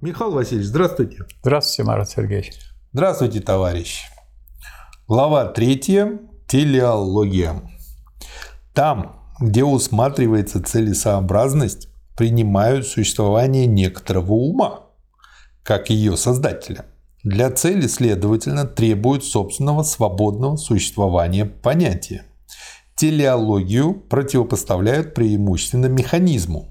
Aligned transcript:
Михаил 0.00 0.30
Васильевич, 0.30 0.68
здравствуйте. 0.68 1.24
Здравствуйте, 1.42 1.82
Марат 1.82 2.08
Сергеевич. 2.08 2.52
Здравствуйте, 2.92 3.40
товарищ. 3.40 4.04
Глава 5.08 5.46
третья. 5.46 6.20
Телеология. 6.46 7.62
Там, 8.72 9.20
где 9.40 9.64
усматривается 9.64 10.62
целесообразность, 10.62 11.88
принимают 12.16 12.86
существование 12.86 13.66
некоторого 13.66 14.34
ума, 14.34 14.86
как 15.64 15.90
ее 15.90 16.16
создателя. 16.16 16.86
Для 17.24 17.50
цели, 17.50 17.88
следовательно, 17.88 18.66
требуют 18.66 19.24
собственного 19.24 19.82
свободного 19.82 20.54
существования 20.56 21.44
понятия. 21.44 22.24
Телеологию 22.94 23.94
противопоставляют 23.94 25.14
преимущественно 25.14 25.86
механизму, 25.86 26.68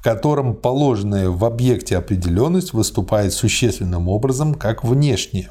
в 0.00 0.02
котором 0.02 0.54
положенная 0.54 1.28
в 1.28 1.44
объекте 1.44 1.98
определенность 1.98 2.72
выступает 2.72 3.34
существенным 3.34 4.08
образом 4.08 4.54
как 4.54 4.82
внешняя, 4.82 5.50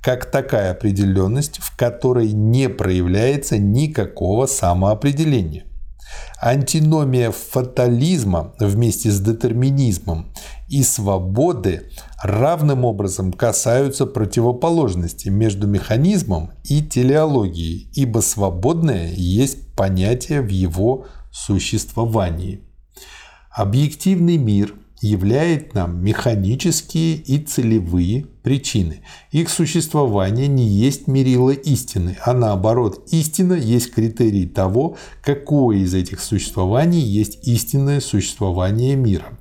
как 0.00 0.30
такая 0.30 0.70
определенность, 0.70 1.58
в 1.58 1.76
которой 1.76 2.32
не 2.32 2.70
проявляется 2.70 3.58
никакого 3.58 4.46
самоопределения. 4.46 5.64
Антиномия 6.40 7.30
фатализма 7.30 8.54
вместе 8.58 9.10
с 9.10 9.20
детерминизмом 9.20 10.32
и 10.66 10.82
свободы 10.82 11.90
равным 12.22 12.86
образом 12.86 13.34
касаются 13.34 14.06
противоположности 14.06 15.28
между 15.28 15.66
механизмом 15.66 16.52
и 16.64 16.80
телеологией, 16.80 17.90
ибо 17.92 18.20
свободное 18.20 19.12
есть 19.12 19.74
понятие 19.74 20.40
в 20.40 20.48
его 20.48 21.04
существовании. 21.30 22.62
Объективный 23.54 24.36
мир 24.36 24.74
являет 25.00 25.74
нам 25.74 26.02
механические 26.02 27.14
и 27.14 27.38
целевые 27.38 28.26
причины. 28.42 29.02
Их 29.30 29.48
существование 29.48 30.48
не 30.48 30.66
есть 30.66 31.06
мерило 31.06 31.50
истины, 31.50 32.16
а 32.24 32.32
наоборот, 32.32 33.06
истина 33.12 33.52
есть 33.52 33.94
критерий 33.94 34.46
того, 34.48 34.96
какое 35.22 35.76
из 35.76 35.94
этих 35.94 36.18
существований 36.18 37.00
есть 37.00 37.46
истинное 37.46 38.00
существование 38.00 38.96
мира. 38.96 39.38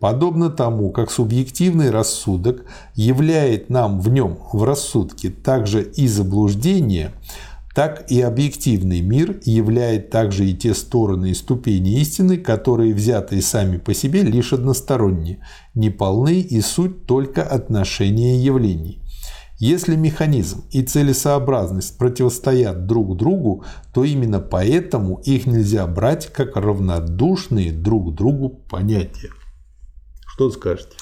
Подобно 0.00 0.50
тому, 0.50 0.90
как 0.90 1.12
субъективный 1.12 1.90
рассудок 1.90 2.64
являет 2.96 3.70
нам 3.70 4.00
в 4.00 4.08
нем, 4.08 4.38
в 4.52 4.64
рассудке, 4.64 5.30
также 5.30 5.84
и 5.84 6.08
заблуждение– 6.08 7.12
так 7.74 8.10
и 8.10 8.20
объективный 8.20 9.00
мир 9.00 9.40
являет 9.44 10.10
также 10.10 10.46
и 10.46 10.54
те 10.54 10.74
стороны 10.74 11.30
и 11.30 11.34
ступени 11.34 12.00
истины, 12.00 12.36
которые, 12.36 12.94
взятые 12.94 13.40
сами 13.40 13.78
по 13.78 13.94
себе, 13.94 14.22
лишь 14.22 14.52
односторонние, 14.52 15.38
неполны 15.74 16.40
и 16.40 16.60
суть 16.60 17.06
только 17.06 17.42
отношения 17.42 18.36
явлений. 18.36 19.00
Если 19.58 19.94
механизм 19.94 20.64
и 20.72 20.82
целесообразность 20.82 21.96
противостоят 21.96 22.86
друг 22.86 23.16
другу, 23.16 23.64
то 23.94 24.02
именно 24.02 24.40
поэтому 24.40 25.20
их 25.24 25.46
нельзя 25.46 25.86
брать 25.86 26.26
как 26.26 26.56
равнодушные 26.56 27.72
друг 27.72 28.14
другу 28.14 28.48
понятия. 28.48 29.30
Что 30.26 30.50
скажете? 30.50 30.96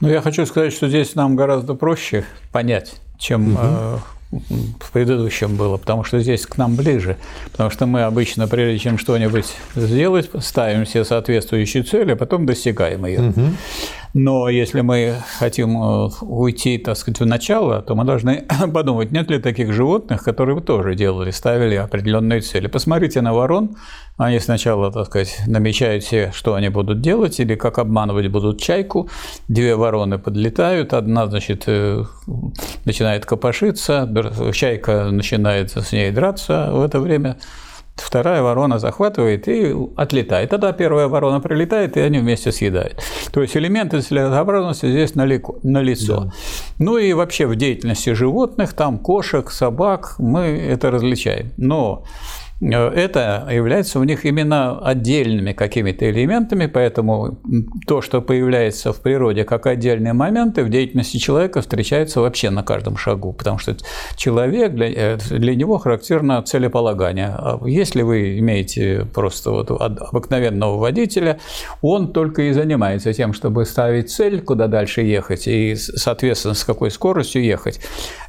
Ну, 0.00 0.08
я 0.08 0.20
хочу 0.20 0.46
сказать, 0.46 0.72
что 0.72 0.88
здесь 0.88 1.14
нам 1.14 1.34
гораздо 1.34 1.74
проще 1.74 2.24
понять, 2.52 2.94
чем 3.18 3.54
угу 3.54 4.00
в 4.30 4.92
предыдущем 4.92 5.56
было, 5.56 5.76
потому 5.76 6.04
что 6.04 6.18
здесь 6.20 6.46
к 6.46 6.56
нам 6.56 6.74
ближе. 6.74 7.16
Потому 7.52 7.70
что 7.70 7.86
мы 7.86 8.02
обычно, 8.02 8.48
прежде 8.48 8.78
чем 8.78 8.98
что-нибудь 8.98 9.46
сделать, 9.74 10.30
ставим 10.40 10.84
все 10.84 11.04
соответствующие 11.04 11.82
цели, 11.84 12.12
а 12.12 12.16
потом 12.16 12.44
достигаем 12.46 13.06
ее. 13.06 13.28
Угу. 13.28 13.42
Но 14.18 14.48
если 14.48 14.80
мы 14.80 15.16
хотим 15.38 15.76
э, 15.76 16.08
уйти, 16.22 16.78
так 16.78 16.96
сказать, 16.96 17.20
в 17.20 17.26
начало, 17.26 17.82
то 17.82 17.94
мы 17.94 18.04
должны 18.04 18.46
подумать, 18.72 19.12
нет 19.12 19.30
ли 19.30 19.38
таких 19.38 19.74
животных, 19.74 20.24
которые 20.24 20.58
тоже 20.62 20.94
делали, 20.94 21.30
ставили 21.30 21.74
определенные 21.74 22.40
цели. 22.40 22.66
Посмотрите 22.66 23.20
на 23.20 23.34
ворон, 23.34 23.76
они 24.16 24.38
сначала, 24.38 24.90
так 24.90 25.08
сказать, 25.08 25.38
намечают 25.46 26.02
себе, 26.02 26.32
что 26.34 26.54
они 26.54 26.70
будут 26.70 27.02
делать, 27.02 27.38
или 27.40 27.56
как 27.56 27.78
обманывать 27.78 28.28
будут 28.28 28.58
чайку. 28.58 29.10
Две 29.48 29.76
вороны 29.76 30.18
подлетают, 30.18 30.94
одна, 30.94 31.26
значит, 31.26 31.64
э, 31.66 32.02
начинает 32.86 33.26
копошиться, 33.26 34.08
чайка 34.54 35.10
начинает 35.10 35.72
с 35.72 35.92
ней 35.92 36.10
драться 36.10 36.70
в 36.72 36.80
это 36.80 37.00
время 37.00 37.36
вторая 37.96 38.42
ворона 38.42 38.78
захватывает 38.78 39.48
и 39.48 39.74
отлетает. 39.96 40.50
Тогда 40.50 40.72
первая 40.72 41.08
ворона 41.08 41.40
прилетает, 41.40 41.96
и 41.96 42.00
они 42.00 42.18
вместе 42.18 42.52
съедают. 42.52 43.02
То 43.32 43.42
есть 43.42 43.56
элементы 43.56 44.00
целесообразности 44.00 44.90
здесь 44.90 45.14
налико, 45.14 45.54
налицо. 45.62 46.20
Да. 46.20 46.32
Ну 46.78 46.98
и 46.98 47.12
вообще 47.12 47.46
в 47.46 47.56
деятельности 47.56 48.12
животных, 48.12 48.74
там 48.74 48.98
кошек, 48.98 49.50
собак, 49.50 50.16
мы 50.18 50.40
это 50.42 50.90
различаем. 50.90 51.52
Но 51.56 52.04
это 52.60 53.46
является 53.52 54.00
у 54.00 54.04
них 54.04 54.24
именно 54.24 54.78
отдельными 54.78 55.52
какими-то 55.52 56.08
элементами, 56.10 56.66
поэтому 56.66 57.38
то, 57.86 58.00
что 58.00 58.22
появляется 58.22 58.94
в 58.94 59.02
природе 59.02 59.44
как 59.44 59.66
отдельные 59.66 60.14
моменты, 60.14 60.64
в 60.64 60.70
деятельности 60.70 61.18
человека 61.18 61.60
встречается 61.60 62.22
вообще 62.22 62.48
на 62.48 62.62
каждом 62.62 62.96
шагу, 62.96 63.34
потому 63.34 63.58
что 63.58 63.76
человек, 64.16 64.72
для, 64.72 64.90
э, 64.90 65.18
для 65.30 65.54
него 65.54 65.76
характерно 65.76 66.42
целеполагание. 66.42 67.28
А 67.28 67.60
если 67.66 68.00
вы 68.00 68.38
имеете 68.38 69.06
просто 69.12 69.50
вот 69.50 69.70
обыкновенного 69.70 70.78
водителя, 70.78 71.38
он 71.82 72.12
только 72.14 72.42
и 72.42 72.52
занимается 72.52 73.12
тем, 73.12 73.34
чтобы 73.34 73.66
ставить 73.66 74.10
цель, 74.10 74.40
куда 74.40 74.66
дальше 74.66 75.02
ехать, 75.02 75.46
и, 75.46 75.74
соответственно, 75.76 76.54
с 76.54 76.64
какой 76.64 76.90
скоростью 76.90 77.44
ехать, 77.44 77.80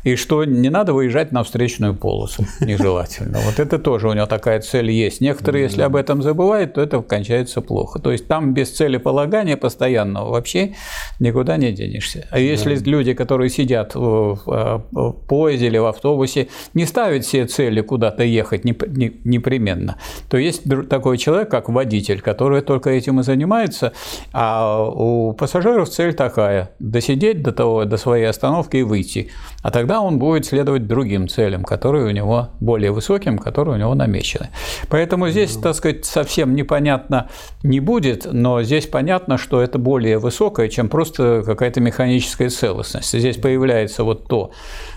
и 0.04 0.16
что 0.16 0.44
не 0.44 0.70
надо 0.70 0.92
выезжать 0.94 1.32
на 1.32 1.44
встречную 1.44 1.96
полосу, 1.96 2.46
нежелательно. 2.60 3.40
Вот 3.46 3.60
это 3.60 3.80
тоже 3.80 4.10
у 4.10 4.17
него 4.18 4.26
такая 4.28 4.60
цель 4.60 4.92
есть. 4.92 5.22
Некоторые, 5.22 5.64
если 5.64 5.82
об 5.82 5.96
этом 5.96 6.22
забывают, 6.22 6.74
то 6.74 6.82
это 6.82 7.02
кончается 7.02 7.62
плохо. 7.62 8.00
То 8.00 8.12
есть 8.12 8.28
там 8.28 8.54
без 8.54 8.72
целеполагания 8.72 9.58
постоянного 9.58 10.32
вообще 10.32 10.76
никуда 11.20 11.58
не 11.58 11.72
денешься. 11.72 12.28
А 12.32 12.40
если 12.40 12.76
да. 12.76 12.92
люди, 12.92 13.14
которые 13.14 13.50
сидят 13.50 13.96
в, 13.96 14.40
в 14.46 15.12
поезде 15.28 15.68
или 15.68 15.78
в 15.78 15.86
автобусе, 15.86 16.48
не 16.74 16.86
ставят 16.86 17.26
себе 17.26 17.46
цели 17.46 17.82
куда-то 17.82 18.24
ехать 18.24 18.66
непременно, 18.66 19.98
то 20.30 20.38
есть 20.38 20.64
такой 20.90 21.18
человек, 21.18 21.50
как 21.50 21.70
водитель, 21.70 22.22
который 22.22 22.62
только 22.62 22.90
этим 22.90 23.20
и 23.20 23.24
занимается, 23.24 23.94
а 24.34 24.84
у 24.84 25.34
пассажиров 25.34 25.90
цель 25.90 26.14
такая– 26.14 26.72
досидеть 26.80 27.42
до 27.42 27.52
того, 27.52 27.86
до 27.86 27.98
своей 27.98 28.26
остановки 28.26 28.78
и 28.78 28.84
выйти. 28.84 29.30
А 29.64 29.72
тогда 29.72 30.02
он 30.02 30.20
будет 30.20 30.46
следовать 30.46 30.88
другим 30.88 31.28
целям, 31.28 31.64
которые 31.64 32.06
у 32.06 32.12
него 32.12 32.50
более 32.60 32.92
высоким, 32.92 33.38
которые 33.38 33.76
у 33.76 33.80
него 33.80 33.96
намечены. 34.08 34.50
Поэтому 34.90 35.30
здесь, 35.30 35.56
так 35.58 35.76
сказать, 35.76 36.06
совсем 36.06 36.56
непонятно 36.56 37.30
не 37.64 37.80
будет, 37.80 38.28
но 38.32 38.64
здесь 38.64 38.88
понятно, 38.88 39.38
что 39.38 39.62
это 39.62 39.78
более 39.78 40.18
высокое, 40.18 40.70
чем 40.70 40.90
просто 40.90 41.44
какая-то 41.46 41.82
механическая 41.82 42.50
целостность. 42.50 43.12
Здесь 43.12 43.38
появляется 43.38 44.04
вот 44.04 44.28
то 44.28 44.52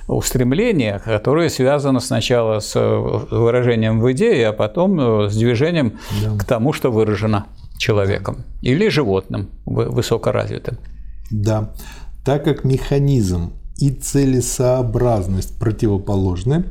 устремление, 0.09 1.01
которое 1.05 1.51
связано 1.51 2.01
сначала 2.01 2.61
с 2.61 2.75
выражением 3.31 4.01
в 4.01 4.11
идее, 4.13 4.49
а 4.49 4.53
потом 4.53 5.29
с 5.31 5.37
движением 5.37 5.99
да. 6.23 6.39
к 6.39 6.45
тому, 6.45 6.73
что 6.73 6.91
выражено 6.91 7.47
человеком 7.79 8.45
или 8.63 8.89
животным 8.89 9.51
высокоразвитым. 9.67 10.79
Да, 11.31 11.73
так 12.25 12.45
как 12.45 12.65
механизм 12.65 13.53
и 13.79 13.91
целесообразность 13.91 15.59
противоположны, 15.59 16.65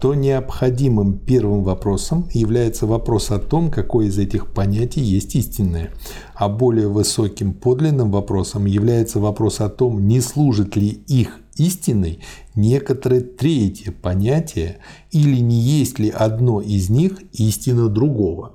то 0.00 0.14
необходимым 0.14 1.18
первым 1.18 1.64
вопросом 1.64 2.28
является 2.32 2.86
вопрос 2.86 3.30
о 3.30 3.38
том, 3.38 3.70
какое 3.70 4.06
из 4.06 4.18
этих 4.18 4.52
понятий 4.52 5.00
есть 5.00 5.34
истинное, 5.34 5.90
а 6.34 6.48
более 6.48 6.88
высоким 6.88 7.52
подлинным 7.52 8.12
вопросом 8.12 8.66
является 8.66 9.18
вопрос 9.18 9.60
о 9.60 9.68
том, 9.68 10.06
не 10.06 10.20
служит 10.20 10.76
ли 10.76 10.88
их 11.08 11.40
истиной 11.56 12.20
некоторое 12.54 13.20
третье 13.20 13.90
понятие 13.90 14.78
или 15.10 15.40
не 15.40 15.60
есть 15.60 15.98
ли 15.98 16.10
одно 16.10 16.60
из 16.60 16.90
них 16.90 17.20
истина 17.32 17.88
другого. 17.88 18.52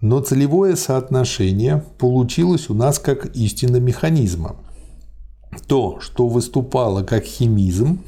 Но 0.00 0.20
целевое 0.20 0.74
соотношение 0.74 1.84
получилось 1.98 2.70
у 2.70 2.74
нас 2.74 2.98
как 2.98 3.36
истина 3.36 3.76
механизма– 3.76 4.56
то, 5.66 6.00
что 6.00 6.28
выступало 6.28 7.02
как 7.02 7.24
химизм, 7.24 8.00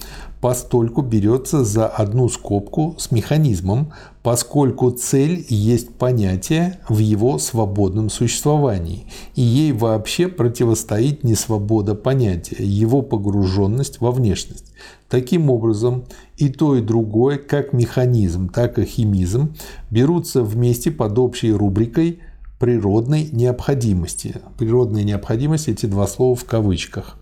постольку 0.44 1.00
берется 1.00 1.64
за 1.64 1.87
одну 1.87 2.29
скобку 2.29 2.96
с 2.99 3.11
механизмом, 3.11 3.94
поскольку 4.23 4.91
цель 4.91 5.43
есть 5.49 5.94
понятие 5.94 6.81
в 6.87 6.99
его 6.99 7.38
свободном 7.38 8.11
существовании, 8.11 9.06
и 9.35 9.41
ей 9.41 9.73
вообще 9.73 10.29
противостоит 10.29 11.25
не 11.25 11.35
свобода 11.35 11.94
понятия, 11.94 12.62
его 12.62 13.00
погруженность 13.00 14.02
во 14.02 14.11
внешность. 14.11 14.75
Таким 15.08 15.49
образом, 15.49 16.05
и 16.37 16.50
то, 16.50 16.76
и 16.76 16.82
другое, 16.82 17.38
как 17.38 17.73
механизм, 17.73 18.50
так 18.50 18.79
и 18.79 18.85
химизм, 18.85 19.55
берутся 19.90 20.43
вместе 20.43 20.90
под 20.90 21.19
общей 21.19 21.52
рубрикой 21.52 22.19
природной 22.58 23.31
необходимости. 23.32 24.43
Природная 24.58 25.05
необходимость– 25.05 25.69
эти 25.70 25.87
два 25.87 26.06
слова 26.06 26.37
в 26.37 26.44
кавычках 26.44 27.17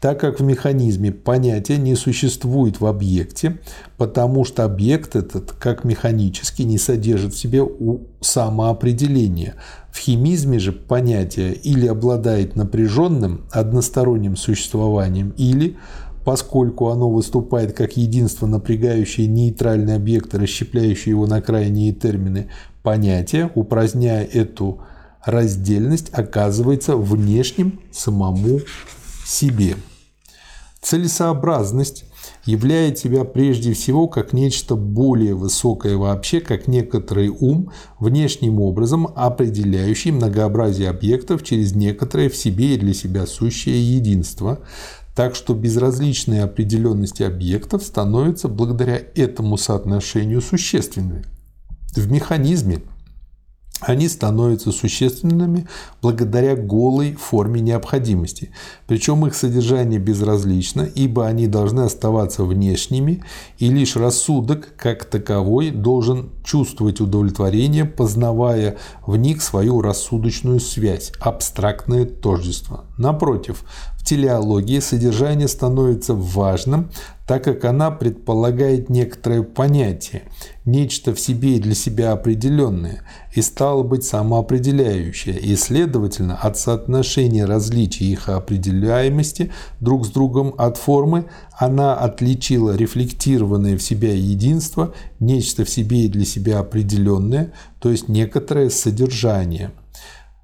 так 0.00 0.18
как 0.18 0.40
в 0.40 0.42
механизме 0.42 1.12
понятия 1.12 1.76
не 1.76 1.94
существует 1.94 2.80
в 2.80 2.86
объекте, 2.86 3.58
потому 3.98 4.46
что 4.46 4.64
объект 4.64 5.14
этот, 5.14 5.52
как 5.52 5.84
механически, 5.84 6.62
не 6.62 6.78
содержит 6.78 7.34
в 7.34 7.38
себе 7.38 7.62
самоопределения. 8.22 9.56
В 9.92 9.98
химизме 9.98 10.58
же 10.58 10.72
понятие 10.72 11.52
или 11.52 11.86
обладает 11.86 12.56
напряженным 12.56 13.42
односторонним 13.50 14.36
существованием, 14.36 15.34
или, 15.36 15.76
поскольку 16.24 16.88
оно 16.88 17.10
выступает 17.10 17.74
как 17.74 17.98
единство, 17.98 18.46
напрягающее 18.46 19.26
нейтральный 19.26 19.96
объект, 19.96 20.34
расщепляющий 20.34 21.10
его 21.10 21.26
на 21.26 21.42
крайние 21.42 21.92
термины, 21.92 22.48
понятие, 22.82 23.50
упраздняя 23.54 24.24
эту 24.24 24.80
раздельность, 25.26 26.08
оказывается 26.14 26.96
внешним 26.96 27.80
самому 27.92 28.60
себе. 29.26 29.74
Целесообразность 30.82 32.04
являет 32.46 32.98
себя 32.98 33.24
прежде 33.24 33.74
всего 33.74 34.08
как 34.08 34.32
нечто 34.32 34.76
более 34.76 35.34
высокое 35.34 35.96
вообще, 35.96 36.40
как 36.40 36.68
некоторый 36.68 37.28
ум, 37.28 37.70
внешним 37.98 38.60
образом 38.60 39.08
определяющий 39.14 40.10
многообразие 40.10 40.88
объектов 40.88 41.44
через 41.44 41.74
некоторое 41.74 42.30
в 42.30 42.36
себе 42.36 42.74
и 42.74 42.78
для 42.78 42.94
себя 42.94 43.26
сущее 43.26 43.96
единство, 43.96 44.60
так 45.14 45.34
что 45.34 45.54
безразличные 45.54 46.44
определенности 46.44 47.22
объектов 47.24 47.82
становятся 47.82 48.48
благодаря 48.48 49.00
этому 49.14 49.58
соотношению 49.58 50.40
существенными. 50.40 51.24
В 51.94 52.10
механизме 52.10 52.80
они 53.80 54.08
становятся 54.08 54.72
существенными 54.72 55.66
благодаря 56.02 56.56
голой 56.56 57.14
форме 57.14 57.60
необходимости. 57.60 58.50
Причем 58.86 59.26
их 59.26 59.34
содержание 59.34 59.98
безразлично, 59.98 60.82
ибо 60.82 61.26
они 61.26 61.46
должны 61.46 61.80
оставаться 61.80 62.44
внешними, 62.44 63.22
и 63.58 63.70
лишь 63.70 63.96
рассудок, 63.96 64.74
как 64.76 65.04
таковой, 65.04 65.70
должен 65.70 66.30
чувствовать 66.44 67.00
удовлетворение, 67.00 67.84
познавая 67.84 68.76
в 69.06 69.16
них 69.16 69.42
свою 69.42 69.80
рассудочную 69.80 70.60
связь, 70.60 71.12
абстрактное 71.20 72.04
тождество. 72.04 72.84
Напротив, 72.98 73.64
в 74.00 74.04
телеологии 74.04 74.80
содержание 74.80 75.46
становится 75.46 76.14
важным, 76.14 76.90
так 77.26 77.44
как 77.44 77.66
она 77.66 77.90
предполагает 77.90 78.88
некоторое 78.88 79.42
понятие, 79.42 80.22
нечто 80.64 81.14
в 81.14 81.20
себе 81.20 81.56
и 81.56 81.60
для 81.60 81.74
себя 81.74 82.12
определенное, 82.12 83.02
и 83.34 83.42
стало 83.42 83.82
быть 83.82 84.04
самоопределяющее, 84.04 85.38
и, 85.38 85.54
следовательно, 85.54 86.34
от 86.34 86.56
соотношения 86.56 87.44
различий 87.44 88.10
их 88.10 88.30
определяемости 88.30 89.52
друг 89.80 90.06
с 90.06 90.08
другом 90.08 90.54
от 90.56 90.78
формы 90.78 91.26
она 91.58 91.94
отличила 91.94 92.74
рефлектированное 92.74 93.76
в 93.76 93.82
себя 93.82 94.14
единство, 94.14 94.94
нечто 95.20 95.66
в 95.66 95.68
себе 95.68 96.06
и 96.06 96.08
для 96.08 96.24
себя 96.24 96.60
определенное, 96.60 97.52
то 97.80 97.90
есть 97.90 98.08
некоторое 98.08 98.70
содержание– 98.70 99.72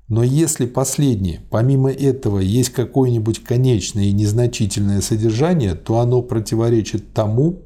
но 0.09 0.23
если 0.23 0.67
последнее, 0.67 1.41
помимо 1.51 1.91
этого, 1.91 2.39
есть 2.39 2.71
какое-нибудь 2.71 3.43
конечное 3.43 4.05
и 4.05 4.13
незначительное 4.13 5.01
содержание, 5.01 5.75
то 5.75 5.99
оно 5.99 6.23
противоречит 6.23 7.13
тому, 7.13 7.65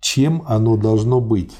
чем 0.00 0.42
оно 0.46 0.76
должно 0.76 1.20
быть. 1.20 1.52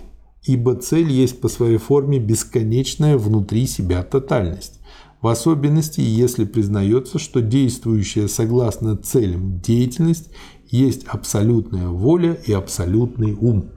Ибо 0.43 0.75
цель 0.75 1.11
есть 1.11 1.41
по 1.41 1.49
своей 1.49 1.79
форме 1.79 2.19
бесконечная 2.19 3.17
внутри 3.17 3.67
себя 3.67 4.03
тотальность. 4.03 4.81
В 5.23 5.29
особенности, 5.29 6.01
если 6.01 6.45
признается, 6.45 7.19
что 7.19 7.41
действующая 7.41 8.29
согласно 8.29 8.97
целям 8.97 9.61
деятельность 9.61 10.29
есть 10.69 11.05
абсолютная 11.07 11.89
воля 11.89 12.37
и 12.47 12.53
абсолютный 12.53 13.33
ум. 13.33 13.71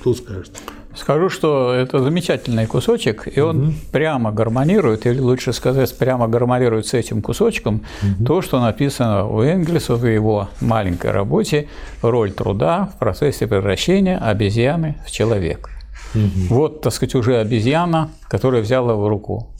Что 0.00 0.14
скажете? 0.14 0.58
Скажу, 0.98 1.28
что 1.28 1.72
это 1.72 2.00
замечательный 2.02 2.66
кусочек, 2.66 3.28
и 3.32 3.40
он 3.40 3.68
угу. 3.68 3.74
прямо 3.92 4.32
гармонирует, 4.32 5.06
или 5.06 5.20
лучше 5.20 5.52
сказать, 5.52 5.96
прямо 5.96 6.26
гармонирует 6.26 6.86
с 6.86 6.94
этим 6.94 7.22
кусочком 7.22 7.84
угу. 8.02 8.24
то, 8.24 8.42
что 8.42 8.60
написано 8.60 9.26
у 9.26 9.40
Энгельса 9.42 9.94
в 9.94 10.04
его 10.04 10.48
маленькой 10.60 11.12
работе 11.12 11.68
«Роль 12.02 12.32
труда 12.32 12.90
в 12.94 12.98
процессе 12.98 13.46
превращения 13.46 14.18
обезьяны 14.18 14.96
в 15.06 15.10
человека». 15.10 15.70
Угу. 16.14 16.54
Вот, 16.54 16.80
так 16.82 16.92
сказать, 16.92 17.14
уже 17.14 17.38
обезьяна, 17.38 18.10
которая 18.28 18.62
взяла 18.62 18.94
в 18.94 19.06
руку, 19.06 19.54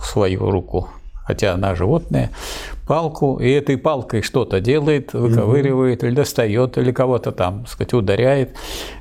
в 0.00 0.06
свою 0.06 0.50
руку 0.50 0.88
хотя 1.24 1.54
она 1.54 1.74
животное, 1.74 2.30
палку, 2.86 3.38
и 3.40 3.50
этой 3.50 3.78
палкой 3.78 4.22
что-то 4.22 4.60
делает, 4.60 5.12
выковыривает, 5.12 5.98
угу. 6.00 6.06
или 6.06 6.14
достает, 6.14 6.76
или 6.78 6.92
кого-то 6.92 7.32
там, 7.32 7.60
так 7.60 7.68
сказать, 7.70 7.94
ударяет. 7.94 8.56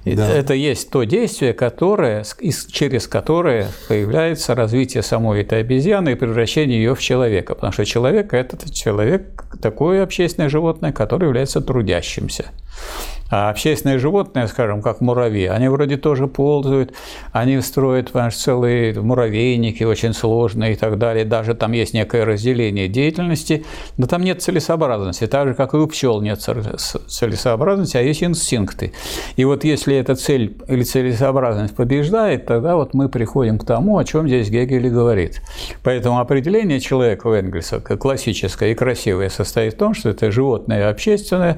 Да. 0.05 0.29
Это 0.29 0.53
есть 0.53 0.89
то 0.89 1.03
действие, 1.03 1.53
которое, 1.53 2.23
через 2.71 3.07
которое 3.07 3.67
появляется 3.87 4.55
развитие 4.55 5.03
самой 5.03 5.41
этой 5.41 5.59
обезьяны 5.59 6.13
и 6.13 6.15
превращение 6.15 6.77
ее 6.77 6.95
в 6.95 7.01
человека. 7.01 7.55
Потому 7.55 7.73
что 7.73 7.85
человек– 7.85 8.33
это 8.35 8.71
человек, 8.73 9.45
такое 9.61 10.03
общественное 10.03 10.49
животное, 10.49 10.91
которое 10.91 11.27
является 11.27 11.61
трудящимся. 11.61 12.45
А 13.35 13.49
общественные 13.49 13.97
животные, 13.97 14.47
скажем, 14.47 14.83
как 14.83 15.01
муравьи, 15.01 15.47
они 15.47 15.67
вроде 15.67 15.97
тоже 15.97 16.27
ползают, 16.27 16.93
они 17.31 17.59
строят 17.61 18.11
понимаешь, 18.11 18.35
целые 18.35 18.93
муравейники 19.01 19.83
очень 19.83 20.13
сложные 20.13 20.73
и 20.73 20.75
так 20.75 20.99
далее. 20.99 21.25
Даже 21.25 21.55
там 21.55 21.71
есть 21.71 21.95
некое 21.95 22.25
разделение 22.25 22.87
деятельности, 22.87 23.65
но 23.97 24.05
там 24.05 24.21
нет 24.21 24.43
целесообразности. 24.43 25.25
Так 25.25 25.47
же, 25.47 25.53
как 25.55 25.73
и 25.73 25.77
у 25.77 25.87
пчел 25.87 26.21
нет 26.21 26.41
целесообразности, 26.41 27.97
а 27.97 28.01
есть 28.01 28.21
инстинкты. 28.21 28.93
И 29.35 29.45
вот 29.45 29.63
если 29.63 29.95
эта 29.95 30.13
цель 30.13 30.55
или 30.67 30.83
целесообразность 30.83 31.75
побеждает, 31.75 32.45
тогда 32.45 32.75
вот 32.75 32.93
мы 32.93 33.09
приходим 33.09 33.57
к 33.57 33.65
тому, 33.65 33.97
о 33.97 34.03
чем 34.03 34.27
здесь 34.27 34.51
Гегель 34.51 34.85
и 34.85 34.89
говорит. 34.91 35.41
Поэтому 35.81 36.19
определение 36.19 36.79
человека 36.79 37.25
у 37.25 37.33
Энгельса, 37.33 37.79
классическое 37.79 38.73
и 38.73 38.75
красивое, 38.75 39.29
состоит 39.29 39.73
в 39.73 39.77
том, 39.77 39.95
что 39.95 40.09
это 40.09 40.29
животное 40.29 40.87
общественное, 40.87 41.57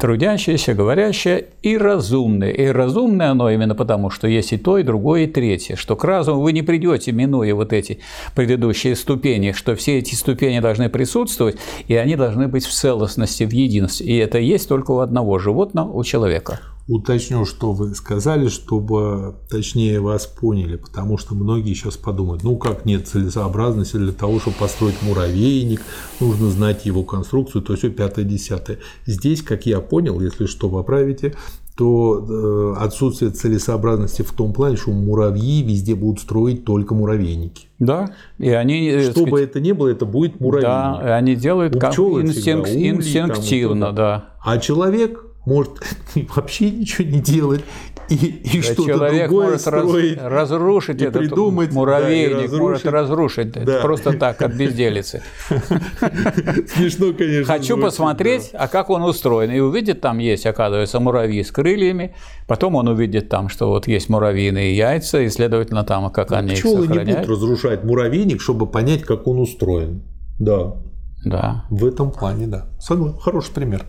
трудящееся, 0.00 0.72
говорящее, 0.72 0.93
говорящее 0.94 1.46
и 1.62 1.76
разумное. 1.76 2.50
И 2.50 2.66
разумное 2.66 3.32
оно 3.32 3.50
именно 3.50 3.74
потому, 3.74 4.10
что 4.10 4.28
есть 4.28 4.52
и 4.52 4.56
то, 4.56 4.78
и 4.78 4.84
другое, 4.84 5.24
и 5.24 5.26
третье. 5.26 5.74
Что 5.74 5.96
к 5.96 6.04
разуму 6.04 6.40
вы 6.40 6.52
не 6.52 6.62
придете, 6.62 7.10
минуя 7.10 7.54
вот 7.54 7.72
эти 7.72 7.98
предыдущие 8.36 8.94
ступени, 8.94 9.52
что 9.52 9.74
все 9.74 9.98
эти 9.98 10.14
ступени 10.14 10.60
должны 10.60 10.88
присутствовать, 10.88 11.56
и 11.88 11.96
они 11.96 12.14
должны 12.14 12.46
быть 12.46 12.64
в 12.64 12.72
целостности, 12.72 13.42
в 13.42 13.52
единстве. 13.52 14.06
И 14.06 14.16
это 14.18 14.38
есть 14.38 14.68
только 14.68 14.92
у 14.92 14.98
одного 14.98 15.38
животного, 15.38 15.90
у 15.90 16.04
человека 16.04 16.60
уточню, 16.86 17.44
что 17.44 17.72
вы 17.72 17.94
сказали, 17.94 18.48
чтобы 18.48 19.36
точнее 19.48 20.00
вас 20.00 20.26
поняли, 20.26 20.76
потому 20.76 21.16
что 21.16 21.34
многие 21.34 21.74
сейчас 21.74 21.96
подумают, 21.96 22.42
ну 22.42 22.56
как 22.56 22.84
нет 22.84 23.08
целесообразности 23.08 23.96
для 23.96 24.12
того, 24.12 24.38
чтобы 24.38 24.56
построить 24.56 25.00
муравейник, 25.02 25.80
нужно 26.20 26.50
знать 26.50 26.84
его 26.84 27.02
конструкцию, 27.02 27.62
то 27.62 27.76
все 27.76 27.90
пятое-десятое. 27.90 28.78
Здесь, 29.06 29.42
как 29.42 29.66
я 29.66 29.80
понял, 29.80 30.20
если 30.20 30.46
что, 30.46 30.68
поправите, 30.68 31.34
то 31.76 32.76
э, 32.78 32.84
отсутствие 32.84 33.32
целесообразности 33.32 34.22
в 34.22 34.32
том 34.32 34.52
плане, 34.52 34.76
что 34.76 34.92
муравьи 34.92 35.62
везде 35.62 35.96
будут 35.96 36.20
строить 36.20 36.64
только 36.64 36.94
муравейники. 36.94 37.66
Да, 37.80 38.14
и 38.38 38.50
они... 38.50 38.88
Э, 38.88 39.10
Что 39.10 39.26
бы 39.26 39.40
это 39.40 39.58
ни 39.58 39.72
было, 39.72 39.88
это 39.88 40.06
будет 40.06 40.38
муравейник. 40.38 41.02
Да, 41.02 41.16
они 41.16 41.34
делают 41.34 41.74
инстинкт, 41.74 42.68
улей, 42.70 42.90
инстинктивно, 42.90 43.86
там, 43.86 43.94
да. 43.96 44.24
А 44.44 44.58
человек 44.58 45.24
может 45.44 45.72
вообще 46.36 46.70
ничего 46.70 47.08
не 47.08 47.20
делать 47.20 47.64
и, 48.08 48.14
и 48.14 48.56
да 48.58 48.62
что-то 48.62 48.86
человек 48.86 49.28
другое 49.28 49.46
может 49.46 49.60
строить, 49.60 50.18
раз, 50.20 50.50
разрушить 50.50 51.02
этот 51.02 51.22
придумать, 51.22 51.72
муравейник, 51.72 52.30
да, 52.30 52.42
разрушить. 52.42 52.60
может 52.60 52.86
разрушить 52.86 53.52
да. 53.52 53.80
просто 53.80 54.12
так, 54.12 54.40
от 54.42 54.54
безделицы. 54.54 55.22
Смешно, 55.48 57.12
конечно. 57.16 57.52
Хочу 57.52 57.78
посмотреть, 57.78 58.50
да. 58.52 58.60
а 58.60 58.68
как 58.68 58.90
он 58.90 59.02
устроен. 59.02 59.50
И 59.50 59.60
увидит, 59.60 60.00
там 60.00 60.18
есть, 60.18 60.46
оказывается, 60.46 61.00
муравьи 61.00 61.42
с 61.42 61.50
крыльями, 61.50 62.14
потом 62.46 62.74
он 62.74 62.88
увидит 62.88 63.28
там, 63.28 63.48
что 63.48 63.68
вот 63.68 63.88
есть 63.88 64.08
муравьиные 64.08 64.76
яйца, 64.76 65.20
и, 65.20 65.28
следовательно, 65.28 65.84
там, 65.84 66.10
как 66.10 66.30
Но 66.30 66.38
они 66.38 66.54
пчелы 66.54 66.84
их 66.84 66.88
сохраняют. 66.88 67.08
не 67.08 67.14
будут 67.14 67.30
разрушать 67.30 67.84
муравейник, 67.84 68.40
чтобы 68.40 68.66
понять, 68.66 69.02
как 69.02 69.26
он 69.26 69.40
устроен. 69.40 70.02
Да. 70.38 70.76
Да. 71.24 71.64
В 71.70 71.86
этом 71.86 72.10
плане, 72.10 72.46
да. 72.46 72.66
Согласен. 72.78 73.18
Хороший 73.18 73.52
пример. 73.54 73.86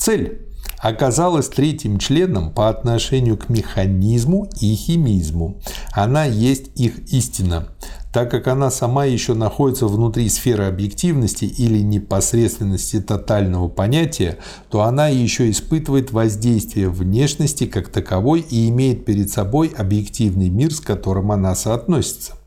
Цель 0.00 0.40
оказалась 0.78 1.50
третьим 1.50 1.98
членом 1.98 2.52
по 2.52 2.70
отношению 2.70 3.36
к 3.36 3.50
механизму 3.50 4.48
и 4.58 4.74
химизму. 4.74 5.60
Она 5.92 6.24
есть 6.24 6.70
их 6.74 7.12
истина. 7.12 7.68
Так 8.10 8.30
как 8.30 8.48
она 8.48 8.70
сама 8.70 9.04
еще 9.04 9.34
находится 9.34 9.86
внутри 9.86 10.30
сферы 10.30 10.64
объективности 10.64 11.44
или 11.44 11.80
непосредственности 11.80 12.98
тотального 13.02 13.68
понятия, 13.68 14.38
то 14.70 14.84
она 14.84 15.08
еще 15.08 15.50
испытывает 15.50 16.12
воздействие 16.12 16.88
внешности 16.88 17.66
как 17.66 17.90
таковой 17.90 18.40
и 18.40 18.70
имеет 18.70 19.04
перед 19.04 19.30
собой 19.30 19.70
объективный 19.76 20.48
мир, 20.48 20.72
с 20.72 20.80
которым 20.80 21.30
она 21.30 21.54
соотносится. 21.54 22.39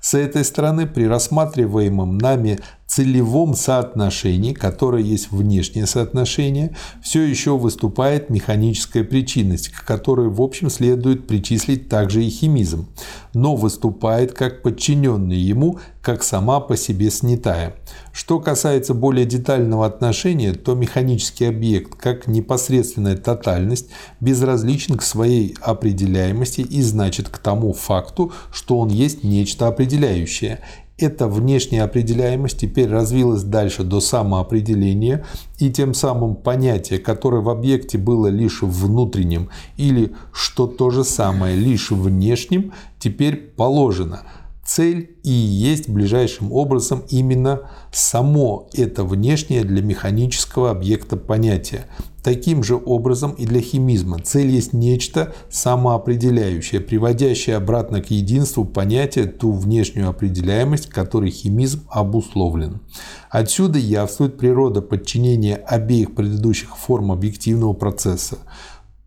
С 0.00 0.14
этой 0.14 0.44
стороны, 0.44 0.86
при 0.86 1.04
рассматриваемом 1.04 2.16
нами 2.16 2.58
целевом 2.86 3.54
соотношении, 3.54 4.52
которое 4.52 5.02
есть 5.02 5.30
внешнее 5.30 5.86
соотношение, 5.86 6.74
все 7.02 7.22
еще 7.22 7.56
выступает 7.56 8.30
механическая 8.30 9.04
причинность, 9.04 9.68
к 9.68 9.84
которой 9.84 10.28
в 10.28 10.42
общем 10.42 10.70
следует 10.70 11.28
причислить 11.28 11.88
также 11.88 12.24
и 12.24 12.30
химизм, 12.30 12.88
но 13.32 13.54
выступает 13.54 14.32
как 14.32 14.62
подчиненный 14.62 15.38
ему, 15.38 15.78
как 16.02 16.22
сама 16.22 16.60
по 16.60 16.76
себе 16.76 17.10
снятая. 17.10 17.76
Что 18.12 18.40
касается 18.40 18.94
более 18.94 19.26
детального 19.26 19.86
отношения, 19.86 20.52
то 20.52 20.74
механический 20.74 21.44
объект, 21.44 21.94
как 21.94 22.26
непосредственная 22.26 23.16
тотальность, 23.16 23.90
безразличен 24.20 24.96
к 24.96 25.02
своей 25.02 25.56
определяемости 25.60 26.62
и 26.62 26.82
значит 26.82 27.28
к 27.28 27.38
тому 27.38 27.72
факту, 27.72 28.32
что 28.52 28.78
он 28.78 28.88
есть 28.88 29.24
нечто 29.24 29.66
определяющее 29.66 30.60
эта 31.00 31.28
внешняя 31.28 31.84
определяемость 31.84 32.58
теперь 32.58 32.88
развилась 32.88 33.42
дальше 33.42 33.84
до 33.84 34.00
самоопределения, 34.00 35.24
и 35.58 35.70
тем 35.70 35.94
самым 35.94 36.36
понятие, 36.36 36.98
которое 36.98 37.40
в 37.40 37.48
объекте 37.48 37.98
было 37.98 38.26
лишь 38.26 38.62
внутренним 38.62 39.48
или, 39.76 40.14
что 40.32 40.66
то 40.66 40.90
же 40.90 41.04
самое, 41.04 41.56
лишь 41.56 41.90
внешним, 41.90 42.72
теперь 42.98 43.36
положено– 43.36 44.22
цель 44.70 45.16
и 45.24 45.32
есть 45.32 45.88
ближайшим 45.88 46.52
образом 46.52 47.02
именно 47.08 47.70
само 47.92 48.68
это 48.72 49.02
внешнее 49.02 49.64
для 49.64 49.82
механического 49.82 50.70
объекта 50.70 51.16
понятие. 51.16 51.86
Таким 52.22 52.62
же 52.62 52.76
образом 52.76 53.32
и 53.32 53.46
для 53.46 53.60
химизма 53.60 54.20
цель 54.22 54.46
есть 54.46 54.72
нечто 54.72 55.34
самоопределяющее, 55.48 56.80
приводящее 56.80 57.56
обратно 57.56 58.00
к 58.00 58.12
единству 58.12 58.64
понятия 58.64 59.24
ту 59.24 59.52
внешнюю 59.52 60.08
определяемость, 60.08 60.88
которой 60.88 61.30
химизм 61.30 61.88
обусловлен. 61.88 62.80
Отсюда 63.28 63.78
явствует 63.80 64.38
природа 64.38 64.82
подчинения 64.82 65.56
обеих 65.56 66.14
предыдущих 66.14 66.76
форм 66.76 67.10
объективного 67.10 67.72
процесса 67.72 68.38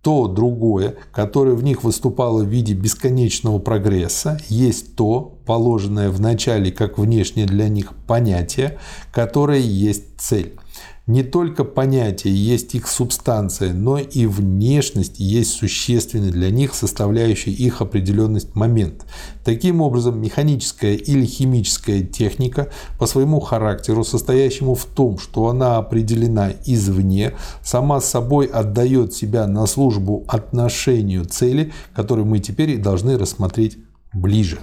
то 0.03 0.27
другое, 0.27 0.95
которое 1.13 1.55
в 1.55 1.63
них 1.63 1.85
выступало 1.85 2.43
в 2.43 2.47
виде 2.47 2.73
бесконечного 2.73 3.59
прогресса, 3.59 4.37
есть 4.49 4.97
то, 4.97 5.32
положенное 5.45 6.09
в 6.09 6.19
начале 6.21 6.71
как 6.71 6.97
внешнее 6.97 7.45
для 7.45 7.69
них 7.69 7.93
понятие, 8.07 8.77
которое 9.11 9.59
есть 9.59 10.19
цель. 10.19 10.55
Не 11.05 11.21
только 11.21 11.65
понятие 11.65 12.33
есть 12.33 12.75
их 12.75 12.87
субстанция, 12.87 13.73
но 13.73 13.97
и 13.97 14.25
внешность 14.25 15.19
есть 15.19 15.51
существенный 15.51 16.31
для 16.31 16.49
них 16.49 16.73
составляющий 16.73 17.51
их 17.51 17.81
определенность 17.81 18.55
момент. 18.55 19.05
Таким 19.43 19.81
образом, 19.81 20.21
механическая 20.21 20.93
или 20.93 21.25
химическая 21.25 22.03
техника 22.03 22.69
по 22.99 23.05
своему 23.05 23.41
характеру, 23.41 24.05
состоящему 24.05 24.75
в 24.75 24.85
том, 24.85 25.19
что 25.19 25.49
она 25.49 25.75
определена 25.75 26.51
извне, 26.65 27.33
сама 27.61 27.99
собой 27.99 28.45
отдает 28.45 29.13
себя 29.13 29.45
на 29.45 29.67
службу 29.67 30.23
отношению 30.29 31.25
цели, 31.25 31.73
которую 31.93 32.27
мы 32.27 32.39
теперь 32.39 32.77
должны 32.77 33.17
рассмотреть 33.17 33.77
ближе. 34.13 34.59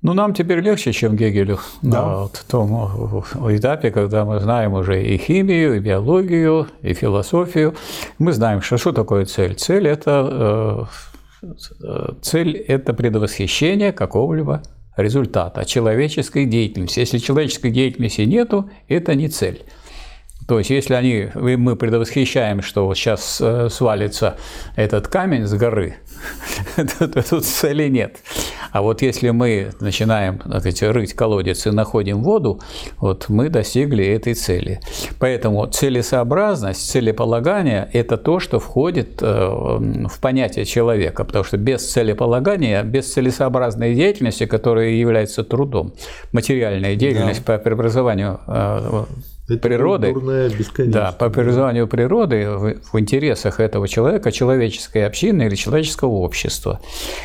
Ну, 0.00 0.12
нам 0.14 0.32
теперь 0.32 0.60
легче, 0.60 0.92
чем 0.92 1.16
Гегелю 1.16 1.58
да. 1.82 2.02
на 2.02 2.16
вот 2.18 2.44
том 2.48 3.24
этапе, 3.50 3.90
когда 3.90 4.24
мы 4.24 4.38
знаем 4.38 4.74
уже 4.74 5.02
и 5.02 5.18
химию, 5.18 5.76
и 5.76 5.80
биологию, 5.80 6.68
и 6.82 6.94
философию. 6.94 7.74
Мы 8.18 8.32
знаем, 8.32 8.62
что, 8.62 8.78
что 8.78 8.92
такое 8.92 9.24
цель. 9.24 9.56
Цель– 9.56 9.88
это, 9.88 10.88
э, 11.82 12.12
цель– 12.22 12.56
это 12.68 12.94
предвосхищение 12.94 13.92
какого-либо 13.92 14.62
результата 14.96 15.64
человеческой 15.64 16.44
деятельности. 16.44 17.00
Если 17.00 17.18
человеческой 17.18 17.72
деятельности 17.72 18.22
нету, 18.22 18.70
это 18.86 19.16
не 19.16 19.28
цель. 19.28 19.64
То 20.48 20.58
есть, 20.58 20.70
если 20.70 20.94
они, 20.94 21.28
мы 21.34 21.76
предвосхищаем, 21.76 22.62
что 22.62 22.86
вот 22.86 22.96
сейчас 22.96 23.38
э, 23.38 23.68
свалится 23.70 24.38
этот 24.76 25.06
камень 25.06 25.44
с 25.44 25.52
горы, 25.52 25.96
то 26.76 27.22
тут 27.22 27.44
цели 27.44 27.86
нет. 27.88 28.16
А 28.72 28.80
вот 28.80 29.02
если 29.02 29.28
мы 29.28 29.72
начинаем 29.80 30.38
так 30.38 30.60
сказать, 30.60 30.82
рыть 30.84 31.12
колодец 31.12 31.66
и 31.66 31.70
находим 31.70 32.22
воду, 32.22 32.62
вот 32.96 33.28
мы 33.28 33.50
достигли 33.50 34.06
этой 34.06 34.32
цели. 34.32 34.80
Поэтому 35.18 35.66
целесообразность, 35.66 36.90
целеполагание– 36.90 37.90
это 37.92 38.16
то, 38.16 38.40
что 38.40 38.58
входит 38.58 39.18
э, 39.20 39.26
в 39.26 40.18
понятие 40.18 40.64
человека, 40.64 41.24
потому 41.24 41.44
что 41.44 41.58
без 41.58 41.86
целеполагания, 41.92 42.82
без 42.84 43.12
целесообразной 43.12 43.94
деятельности, 43.94 44.46
которая 44.46 44.92
является 44.92 45.44
трудом, 45.44 45.92
материальная 46.32 46.96
деятельность 46.96 47.44
да. 47.44 47.58
по 47.58 47.62
преобразованию 47.62 48.40
э, 48.46 49.04
это 49.48 49.58
природы, 49.58 50.14
да, 50.86 51.12
по 51.12 51.30
призванию 51.30 51.88
природы 51.88 52.50
в, 52.50 52.74
в 52.92 52.98
интересах 52.98 53.60
этого 53.60 53.88
человека, 53.88 54.30
человеческой 54.30 55.06
общины 55.06 55.44
или 55.44 55.54
человеческого 55.54 56.10
общества. 56.10 56.80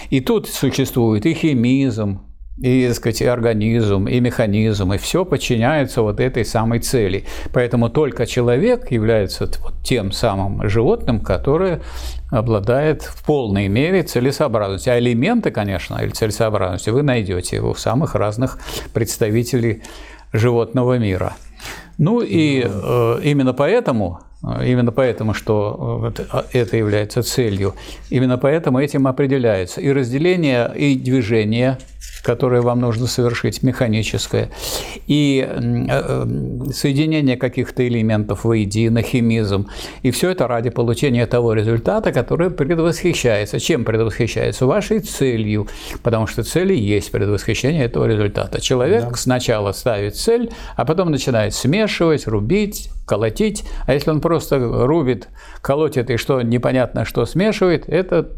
И 0.09 0.21
тут 0.21 0.47
существует 0.47 1.25
и 1.25 1.33
химизм, 1.33 2.21
и, 2.57 2.87
так 2.87 2.95
сказать, 2.95 3.21
и 3.21 3.25
организм, 3.25 4.07
и 4.07 4.19
механизм, 4.19 4.93
и 4.93 4.97
все 4.97 5.25
подчиняется 5.25 6.01
вот 6.01 6.19
этой 6.19 6.45
самой 6.45 6.79
цели. 6.79 7.25
Поэтому 7.51 7.89
только 7.89 8.25
человек 8.25 8.91
является 8.91 9.49
вот 9.61 9.73
тем 9.83 10.11
самым 10.11 10.69
животным, 10.69 11.19
которое 11.19 11.81
обладает 12.29 13.01
в 13.01 13.25
полной 13.25 13.67
мере 13.67 14.03
целесообразностью. 14.03 14.93
А 14.93 14.99
элементы, 14.99 15.51
конечно, 15.51 15.97
или 16.01 16.11
целесообразности 16.11 16.89
вы 16.89 17.03
найдете 17.03 17.59
у 17.59 17.73
самых 17.75 18.15
разных 18.15 18.59
представителей 18.93 19.81
животного 20.31 20.97
мира– 20.97 21.35
ну 21.97 22.21
и 22.21 22.63
э, 22.65 23.19
именно 23.23 23.53
поэтому, 23.53 24.19
э, 24.43 24.67
именно 24.67 24.91
поэтому, 24.91 25.33
что 25.33 26.11
э, 26.17 26.23
а, 26.31 26.45
это 26.53 26.77
является 26.77 27.23
целью, 27.23 27.75
именно 28.09 28.37
поэтому 28.37 28.79
этим 28.79 29.07
определяется 29.07 29.81
и 29.81 29.91
разделение, 29.91 30.71
и 30.75 30.95
движение 30.95 31.77
которое 32.23 32.61
вам 32.61 32.79
нужно 32.79 33.07
совершить, 33.07 33.63
механическое, 33.63 34.49
и 35.07 35.45
э, 35.47 35.85
э, 35.89 36.71
соединение 36.73 37.35
каких-то 37.37 37.85
элементов 37.85 38.45
воедино, 38.45 39.01
химизм. 39.01 39.67
И 40.03 40.11
все 40.11 40.29
это 40.29 40.47
ради 40.47 40.69
получения 40.69 41.25
того 41.27 41.53
результата, 41.53 42.11
который 42.11 42.49
предвосхищается. 42.49 43.59
Чем 43.59 43.83
предвосхищается? 43.83 44.65
Вашей 44.65 44.99
целью, 44.99 45.67
потому 46.01 46.27
что 46.27 46.43
цели 46.43 46.75
есть 46.75 47.11
предвосхищение 47.11 47.83
этого 47.83 48.05
результата. 48.05 48.61
Человек 48.61 49.09
да. 49.09 49.15
сначала 49.15 49.73
ставит 49.73 50.15
цель, 50.15 50.49
а 50.77 50.85
потом 50.85 51.11
начинает 51.11 51.53
смешивать, 51.53 52.25
рубить, 52.25 52.89
колотить. 53.05 53.63
А 53.85 53.93
если 53.93 54.11
он 54.11 54.21
просто 54.21 54.59
рубит, 54.59 55.27
колотит 55.63 56.09
и 56.09 56.17
что 56.17 56.41
непонятно 56.41 57.05
что 57.05 57.25
смешивает, 57.25 57.87
это 57.87 58.29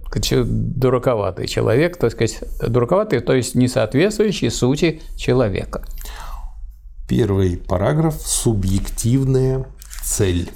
дураковатый 0.45 1.47
человек, 1.47 1.97
то 1.97 2.05
есть 2.05 2.43
дураковатый, 2.61 3.19
то 3.19 3.33
есть 3.33 3.55
не 3.55 3.67
соответствующий 3.67 4.51
сути 4.51 5.01
человека. 5.17 5.83
Первый 7.09 7.57
параграф– 7.57 8.13
субъективная 8.21 9.65
цель. 10.03 10.49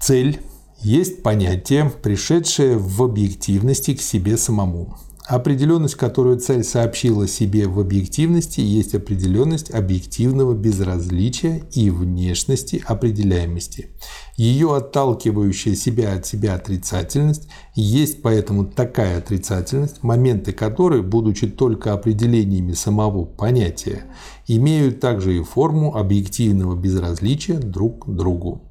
Цель 0.00 0.40
есть 0.80 1.22
понятие, 1.22 1.90
пришедшее 2.02 2.76
в 2.76 3.02
объективности 3.02 3.94
к 3.94 4.02
себе 4.02 4.36
самому. 4.36 4.96
Определенность, 5.28 5.94
которую 5.94 6.40
цель 6.40 6.64
сообщила 6.64 7.28
себе 7.28 7.68
в 7.68 7.78
объективности, 7.80 8.60
есть 8.60 8.94
определенность 8.94 9.70
объективного 9.70 10.54
безразличия 10.54 11.64
и 11.70 11.90
внешности 11.90 12.82
определяемости. 12.86 13.90
Ее 14.38 14.74
отталкивающая 14.74 15.74
себя 15.74 16.14
от 16.14 16.24
себя 16.24 16.54
отрицательность 16.54 17.46
есть 17.74 18.22
поэтому 18.22 18.64
такая 18.64 19.18
отрицательность, 19.18 20.02
моменты 20.02 20.52
которой, 20.54 21.02
будучи 21.02 21.46
только 21.46 21.92
определениями 21.92 22.72
самого 22.72 23.26
понятия, 23.26 24.04
имеют 24.46 25.00
также 25.00 25.36
и 25.36 25.42
форму 25.42 25.94
объективного 25.94 26.74
безразличия 26.74 27.58
друг 27.58 28.06
к 28.06 28.08
другу. 28.08 28.62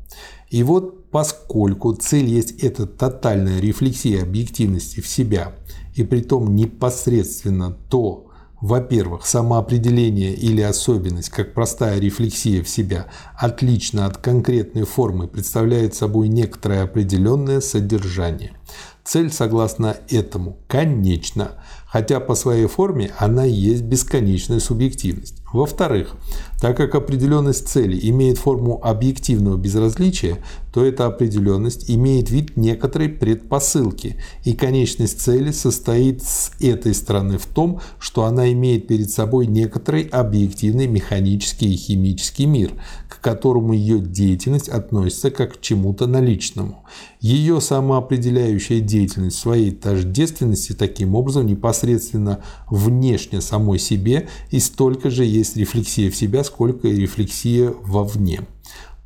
И 0.50 0.64
вот 0.64 1.12
поскольку 1.12 1.94
цель 1.94 2.26
есть 2.26 2.64
эта 2.64 2.88
тотальная 2.88 3.60
рефлексия 3.60 4.24
объективности 4.24 5.02
в 5.02 5.08
себя– 5.08 5.54
и 5.98 6.04
притом 6.04 6.56
непосредственно 6.56 7.76
то, 7.90 8.28
во-первых, 8.62 9.26
самоопределение 9.26 10.34
или 10.34 10.62
особенность, 10.62 11.30
как 11.30 11.54
простая 11.54 12.00
рефлексия 12.00 12.64
в 12.64 12.70
себя, 12.70 13.08
отлично 13.36 14.06
от 14.06 14.18
конкретной 14.18 14.84
формы 14.84 15.28
представляет 15.28 15.96
собой 15.96 16.28
некоторое 16.28 16.84
определенное 16.84 17.62
содержание. 17.62 18.54
Цель, 19.04 19.32
согласно 19.32 19.98
этому, 20.10 20.58
конечно, 20.68 21.52
хотя 21.88 22.20
по 22.20 22.36
своей 22.36 22.68
форме 22.68 23.12
она 23.18 23.46
и 23.46 23.52
есть 23.52 23.84
бесконечная 23.84 24.60
субъективность. 24.60 25.42
Во-вторых, 25.54 26.18
так 26.60 26.76
как 26.76 26.96
определенность 26.96 27.70
цели 27.70 27.98
имеет 28.10 28.38
форму 28.38 28.82
объективного 28.84 29.58
безразличия, 29.58 30.40
то 30.74 30.84
эта 30.84 31.06
определенность 31.06 31.90
имеет 31.90 32.30
вид 32.30 32.58
некоторой 32.58 33.10
предпосылки, 33.10 34.18
и 34.44 34.54
конечность 34.54 35.22
цели 35.22 35.52
состоит 35.52 36.22
с 36.22 36.52
этой 36.60 36.94
стороны 36.94 37.38
в 37.38 37.46
том, 37.46 37.80
что 37.98 38.26
она 38.26 38.52
имеет 38.52 38.88
перед 38.88 39.10
собой 39.10 39.48
некоторый 39.48 40.04
объективный 40.04 40.88
механический 40.88 41.74
и 41.74 41.78
химический 41.78 42.46
мир, 42.46 42.74
к 43.08 43.22
которому 43.22 43.74
ее 43.74 44.00
деятельность 44.00 44.70
относится 44.70 45.32
как 45.32 45.58
к 45.58 45.62
чему-то 45.62 46.08
наличному. 46.08 46.84
Ее 47.20 47.62
самоопределяющая 47.62 48.80
деятельность 48.80 49.38
в 49.38 49.40
своей 49.40 49.72
тождественности 49.72 50.74
таким 50.74 51.16
образом 51.16 51.46
непосредственно 51.46 52.42
внешне 52.70 53.42
самой 53.42 53.80
себе 53.80 54.28
и 54.52 54.60
столько 54.60 55.10
же 55.10 55.26
есть 55.26 55.47
рефлексия 55.56 56.12
в 56.12 56.16
себя, 56.16 56.44
сколько 56.44 56.88
и 56.88 56.96
рефлексия 56.96 57.74
вовне. 57.84 58.42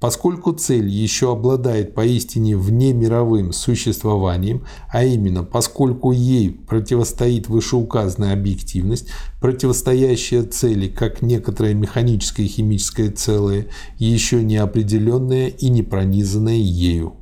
Поскольку 0.02 0.52
цель 0.52 0.88
еще 0.88 1.32
обладает 1.32 1.94
поистине 1.94 2.58
внемировым 2.58 3.54
существованием, 3.54 4.66
а 4.90 5.04
именно 5.04 5.44
поскольку 5.44 6.12
ей 6.12 6.50
противостоит 6.50 7.48
вышеуказанная 7.48 8.34
объективность, 8.34 9.10
противостоящая 9.40 10.42
цели 10.42 10.88
как 10.88 11.22
некоторое 11.22 11.76
механическое 11.76 12.46
и 12.46 12.48
химическое 12.48 13.12
целое, 13.12 13.68
еще 14.00 14.44
не 14.44 14.58
определенное 14.58 15.50
и 15.50 15.70
не 15.70 15.84
пронизанное 15.84 16.56
ею. 16.56 17.14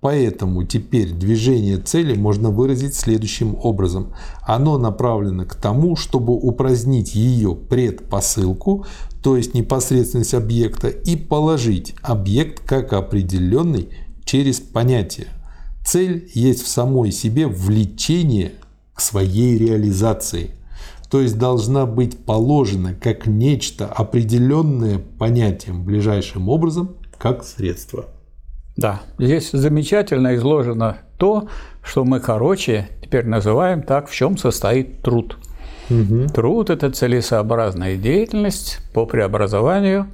Поэтому 0.00 0.62
теперь 0.62 1.12
движение 1.12 1.76
цели 1.78 2.14
можно 2.14 2.50
выразить 2.50 2.94
следующим 2.94 3.56
образом. 3.60 4.12
Оно 4.42 4.78
направлено 4.78 5.44
к 5.44 5.56
тому, 5.56 5.96
чтобы 5.96 6.34
упразднить 6.34 7.16
ее 7.16 7.56
предпосылку, 7.56 8.86
то 9.22 9.36
есть 9.36 9.54
непосредственность 9.54 10.34
объекта, 10.34 10.88
и 10.88 11.16
положить 11.16 11.96
объект 12.02 12.62
как 12.64 12.92
определенный 12.92 13.88
через 14.24 14.60
понятие. 14.60 15.28
Цель 15.84 16.30
есть 16.32 16.62
в 16.62 16.68
самой 16.68 17.10
себе 17.10 17.48
влечение 17.48 18.52
к 18.94 19.00
своей 19.00 19.58
реализации, 19.58 20.50
то 21.10 21.20
есть 21.20 21.38
должна 21.38 21.86
быть 21.86 22.18
положена 22.18 22.94
как 22.94 23.26
нечто 23.26 23.86
определенное 23.86 24.98
понятием 24.98 25.84
ближайшим 25.84 26.48
образом, 26.48 26.90
как 27.18 27.42
средство. 27.42 28.06
Да, 28.78 29.00
здесь 29.18 29.50
замечательно 29.50 30.36
изложено 30.36 30.98
то, 31.16 31.48
что 31.82 32.04
мы, 32.04 32.20
короче, 32.20 32.88
теперь 33.02 33.26
называем 33.26 33.82
так, 33.82 34.08
в 34.08 34.14
чем 34.14 34.38
состоит 34.38 35.02
труд. 35.02 35.36
Угу. 35.90 36.28
Труд– 36.32 36.70
это 36.70 36.88
целесообразная 36.88 37.96
деятельность 37.96 38.78
по 38.94 39.04
преобразованию 39.04 40.06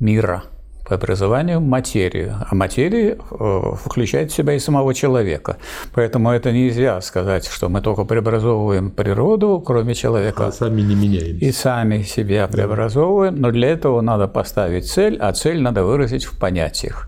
мира, 0.00 0.44
по 0.88 0.96
преобразованию 0.96 1.60
материи. 1.60 2.32
А 2.50 2.54
материя 2.54 3.18
э, 3.30 3.60
включает 3.84 4.32
в 4.32 4.34
себя 4.34 4.54
и 4.54 4.58
самого 4.58 4.94
человека. 4.94 5.58
Поэтому 5.92 6.30
это 6.30 6.50
нельзя 6.50 6.98
сказать, 7.02 7.46
что 7.46 7.68
мы 7.68 7.82
только 7.82 8.04
преобразовываем 8.04 8.90
природу, 8.90 9.62
кроме 9.64 9.94
человека. 9.94 10.46
А 10.46 10.52
сами 10.52 10.80
не 10.80 10.94
меняем. 10.94 11.36
И 11.36 11.52
сами 11.52 12.04
себя 12.04 12.48
преобразовываем. 12.48 13.36
Но 13.36 13.50
для 13.50 13.68
этого 13.68 14.00
надо 14.00 14.28
поставить 14.28 14.90
цель, 14.90 15.18
а 15.18 15.30
цель 15.34 15.60
надо 15.60 15.84
выразить 15.84 16.24
в 16.24 16.38
понятиях. 16.38 17.06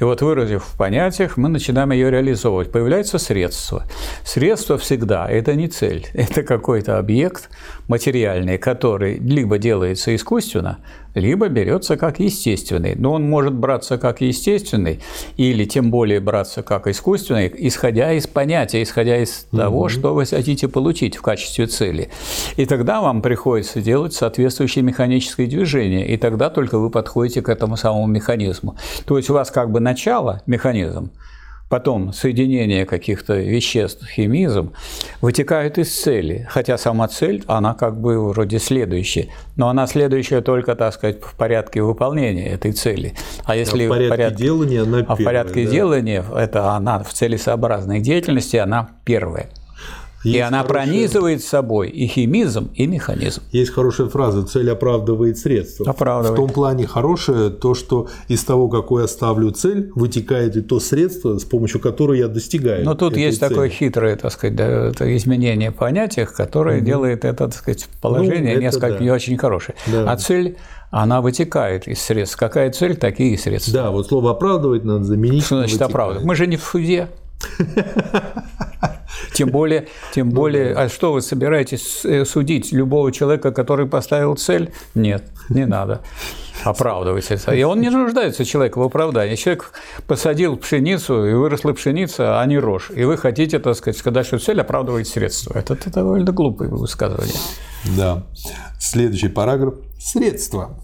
И 0.00 0.04
вот 0.04 0.22
выразив 0.22 0.64
в 0.64 0.76
понятиях, 0.76 1.36
мы 1.36 1.48
начинаем 1.48 1.92
ее 1.92 2.10
реализовывать. 2.10 2.72
Появляется 2.72 3.18
средство. 3.18 3.84
Средство 4.24 4.78
всегда– 4.78 5.28
это 5.30 5.54
не 5.54 5.68
цель, 5.68 6.06
это 6.14 6.42
какой-то 6.42 6.98
объект 6.98 7.48
материальный, 7.88 8.58
который 8.58 9.18
либо 9.18 9.58
делается 9.58 10.14
искусственно, 10.14 10.78
либо 11.14 11.48
берется 11.48 11.96
как 11.96 12.20
естественный. 12.20 12.94
Но 12.96 13.12
он 13.12 13.28
может 13.28 13.54
браться 13.54 13.98
как 13.98 14.20
естественный, 14.20 15.00
или 15.36 15.64
тем 15.64 15.90
более 15.90 16.20
браться 16.20 16.62
как 16.62 16.86
искусственный, 16.86 17.52
исходя 17.56 18.12
из 18.12 18.26
понятия, 18.26 18.82
исходя 18.82 19.22
из 19.22 19.46
угу. 19.50 19.58
того, 19.58 19.88
что 19.88 20.14
вы 20.14 20.26
хотите 20.26 20.68
получить 20.68 21.16
в 21.16 21.22
качестве 21.22 21.66
цели. 21.66 22.10
И 22.56 22.66
тогда 22.66 23.00
вам 23.00 23.22
приходится 23.22 23.80
делать 23.80 24.14
соответствующее 24.14 24.82
механическое 24.82 25.46
движение, 25.46 26.06
и 26.08 26.16
тогда 26.16 26.50
только 26.50 26.78
вы 26.78 26.90
подходите 26.90 27.42
к 27.42 27.48
этому 27.48 27.76
самому 27.76 28.06
механизму. 28.06 28.76
То 29.06 29.16
есть 29.16 29.30
у 29.30 29.34
вас 29.34 29.50
как 29.50 29.70
бы 29.70 29.80
начало, 29.80 30.42
механизм, 30.46 31.10
потом 31.74 32.12
соединение 32.12 32.86
каких-то 32.86 33.34
веществ, 33.34 34.06
химизм, 34.08 34.74
вытекает 35.20 35.76
из 35.76 35.92
цели. 36.02 36.46
Хотя 36.48 36.78
сама 36.78 37.08
цель, 37.08 37.42
она 37.48 37.74
как 37.74 38.00
бы 38.00 38.28
вроде 38.28 38.60
следующая. 38.60 39.30
Но 39.56 39.68
она 39.68 39.88
следующая 39.88 40.40
только, 40.40 40.76
так 40.76 40.94
сказать, 40.94 41.20
в 41.20 41.34
порядке 41.34 41.82
выполнения 41.82 42.46
этой 42.46 42.70
цели. 42.70 43.14
А 43.44 43.56
если 43.56 43.82
а 43.82 43.86
в 43.86 43.88
порядке, 43.88 44.08
порядке 44.08 44.44
делания 44.44 44.82
она 44.82 44.98
первая, 44.98 45.06
А 45.08 45.16
в 45.16 45.24
порядке 45.24 45.64
да? 45.64 45.70
делания, 45.72 46.24
это 46.36 46.70
она 46.76 47.02
в 47.02 47.12
целесообразной 47.12 47.98
деятельности, 47.98 48.56
она 48.56 48.90
первая. 49.04 49.48
Есть 50.24 50.36
и 50.36 50.40
она 50.40 50.62
хорошая... 50.62 50.86
пронизывает 50.86 51.44
собой 51.44 51.90
и 51.90 52.06
химизм, 52.06 52.70
и 52.74 52.86
механизм. 52.86 53.42
Есть 53.52 53.72
хорошая 53.72 54.08
фраза 54.08 54.42
«цель 54.44 54.70
оправдывает 54.70 55.38
средства». 55.38 55.88
Оправдывает. 55.88 56.38
В 56.38 56.42
том 56.42 56.50
плане 56.50 56.86
хорошее 56.86 57.50
то, 57.50 57.74
что 57.74 58.08
из 58.28 58.42
того, 58.42 58.68
какой 58.68 59.02
я 59.02 59.08
ставлю 59.08 59.50
цель, 59.50 59.90
вытекает 59.94 60.56
и 60.56 60.62
то 60.62 60.80
средство, 60.80 61.38
с 61.38 61.44
помощью 61.44 61.80
которого 61.80 62.14
я 62.14 62.28
достигаю 62.28 62.84
Но 62.84 62.94
тут 62.94 63.16
есть 63.16 63.38
цели. 63.38 63.50
такое 63.50 63.68
хитрое, 63.68 64.16
так 64.16 64.32
сказать, 64.32 64.58
изменение 65.00 65.70
в 65.70 65.74
понятиях, 65.74 66.32
которое 66.34 66.78
угу. 66.78 66.86
делает 66.86 67.24
это, 67.24 67.46
так 67.46 67.54
сказать, 67.54 67.86
положение 68.00 68.54
ну, 68.54 68.60
несколько 68.62 68.98
да. 68.98 68.98
не 68.98 69.10
очень 69.10 69.36
хорошее. 69.36 69.76
Да. 69.86 70.10
А 70.10 70.16
цель 70.16 70.56
она 70.90 71.20
вытекает 71.20 71.88
из 71.88 72.00
средств. 72.00 72.36
Какая 72.36 72.70
цель, 72.70 72.96
такие 72.96 73.34
и 73.34 73.36
средства. 73.36 73.72
Да, 73.72 73.90
вот 73.90 74.06
слово 74.06 74.30
оправдывать 74.30 74.84
надо 74.84 75.04
заменить. 75.04 75.44
Что 75.44 75.58
значит 75.58 75.82
оправдывать? 75.82 76.24
Мы 76.24 76.34
же 76.36 76.46
не 76.46 76.56
в 76.56 76.62
суде. 76.62 77.08
Тем 79.34 79.50
более, 79.50 79.88
тем 80.12 80.28
ну 80.28 80.34
более, 80.34 80.74
а 80.74 80.88
что 80.88 81.12
вы 81.12 81.20
собираетесь 81.20 82.04
э, 82.04 82.24
судить 82.24 82.72
любого 82.72 83.10
человека, 83.12 83.50
который 83.50 83.86
поставил 83.86 84.36
цель? 84.36 84.72
Нет, 84.94 85.24
не 85.48 85.66
надо 85.66 86.02
оправдывать 86.62 87.26
это. 87.30 87.52
И 87.52 87.62
он 87.62 87.80
не 87.80 87.90
нуждается, 87.90 88.44
человек, 88.44 88.76
в 88.76 88.82
оправдании. 88.82 89.34
Человек 89.34 89.72
посадил 90.06 90.56
пшеницу, 90.56 91.26
и 91.26 91.34
выросла 91.34 91.72
пшеница, 91.72 92.40
а 92.40 92.46
не 92.46 92.58
рожь. 92.58 92.90
И 92.94 93.04
вы 93.04 93.16
хотите, 93.16 93.58
так 93.58 93.76
сказать, 93.76 93.98
сказать, 93.98 94.26
что 94.26 94.38
цель 94.38 94.60
оправдывает 94.60 95.06
средства. 95.08 95.58
Это, 95.58 95.74
это 95.74 95.90
довольно 95.90 96.32
глупое 96.32 96.70
высказывание. 96.70 97.34
Да. 97.96 98.24
Следующий 98.78 99.28
параграф. 99.28 99.74
Средства. 99.98 100.78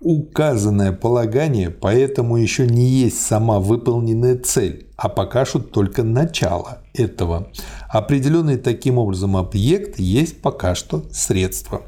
Указанное 0.00 0.92
полагание 0.92 1.68
поэтому 1.68 2.38
еще 2.38 2.66
не 2.66 2.88
есть 2.88 3.20
сама 3.20 3.60
выполненная 3.60 4.38
цель, 4.38 4.86
а 4.96 5.10
пока 5.10 5.44
что 5.44 5.58
только 5.58 6.02
начало 6.02 6.78
этого. 6.94 7.48
Определенный 7.90 8.56
таким 8.56 8.96
образом 8.96 9.36
объект 9.36 9.98
есть 9.98 10.40
пока 10.40 10.74
что 10.74 11.04
средство. 11.12 11.82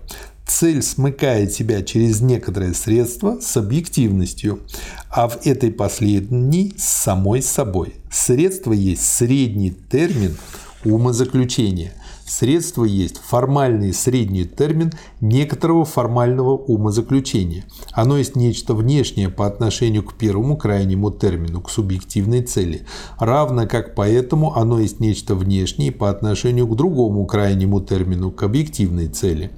Цель 0.47 0.83
смыкает 0.83 1.55
себя 1.55 1.83
через 1.83 2.21
некоторое 2.21 2.75
средство 2.75 3.39
с 3.41 3.57
объективностью, 3.57 4.61
а 5.09 5.29
в 5.29 5.47
этой 5.47 5.73
последней 5.73 6.75
с 6.77 6.85
самой 6.85 7.41
собой. 7.41 7.95
Средство 8.11 8.73
есть 8.73 9.07
средний 9.07 9.71
термин 9.71 10.37
умозаключения– 10.85 11.95
Средство 12.27 12.85
есть 12.85 13.19
формальный 13.19 13.93
средний 13.93 14.45
термин 14.45 14.93
некоторого 15.21 15.85
формального 15.85 16.53
умозаключения. 16.57 17.65
Оно 17.93 18.19
есть 18.19 18.37
нечто 18.37 18.75
внешнее 18.75 19.29
по 19.29 19.47
отношению 19.47 20.05
к 20.05 20.15
первому 20.15 20.57
крайнему 20.57 21.11
термину, 21.11 21.61
к 21.61 21.71
субъективной 21.71 22.43
цели, 22.43 22.87
равно 23.19 23.67
как 23.67 23.95
поэтому 23.95 24.55
оно 24.57 24.81
есть 24.81 25.01
нечто 25.01 25.35
внешнее 25.35 25.93
по 25.93 26.11
отношению 26.11 26.67
к 26.69 26.77
другому 26.77 27.27
крайнему 27.27 27.81
термину, 27.81 28.31
к 28.31 28.43
объективной 28.43 29.09
цели. 29.09 29.51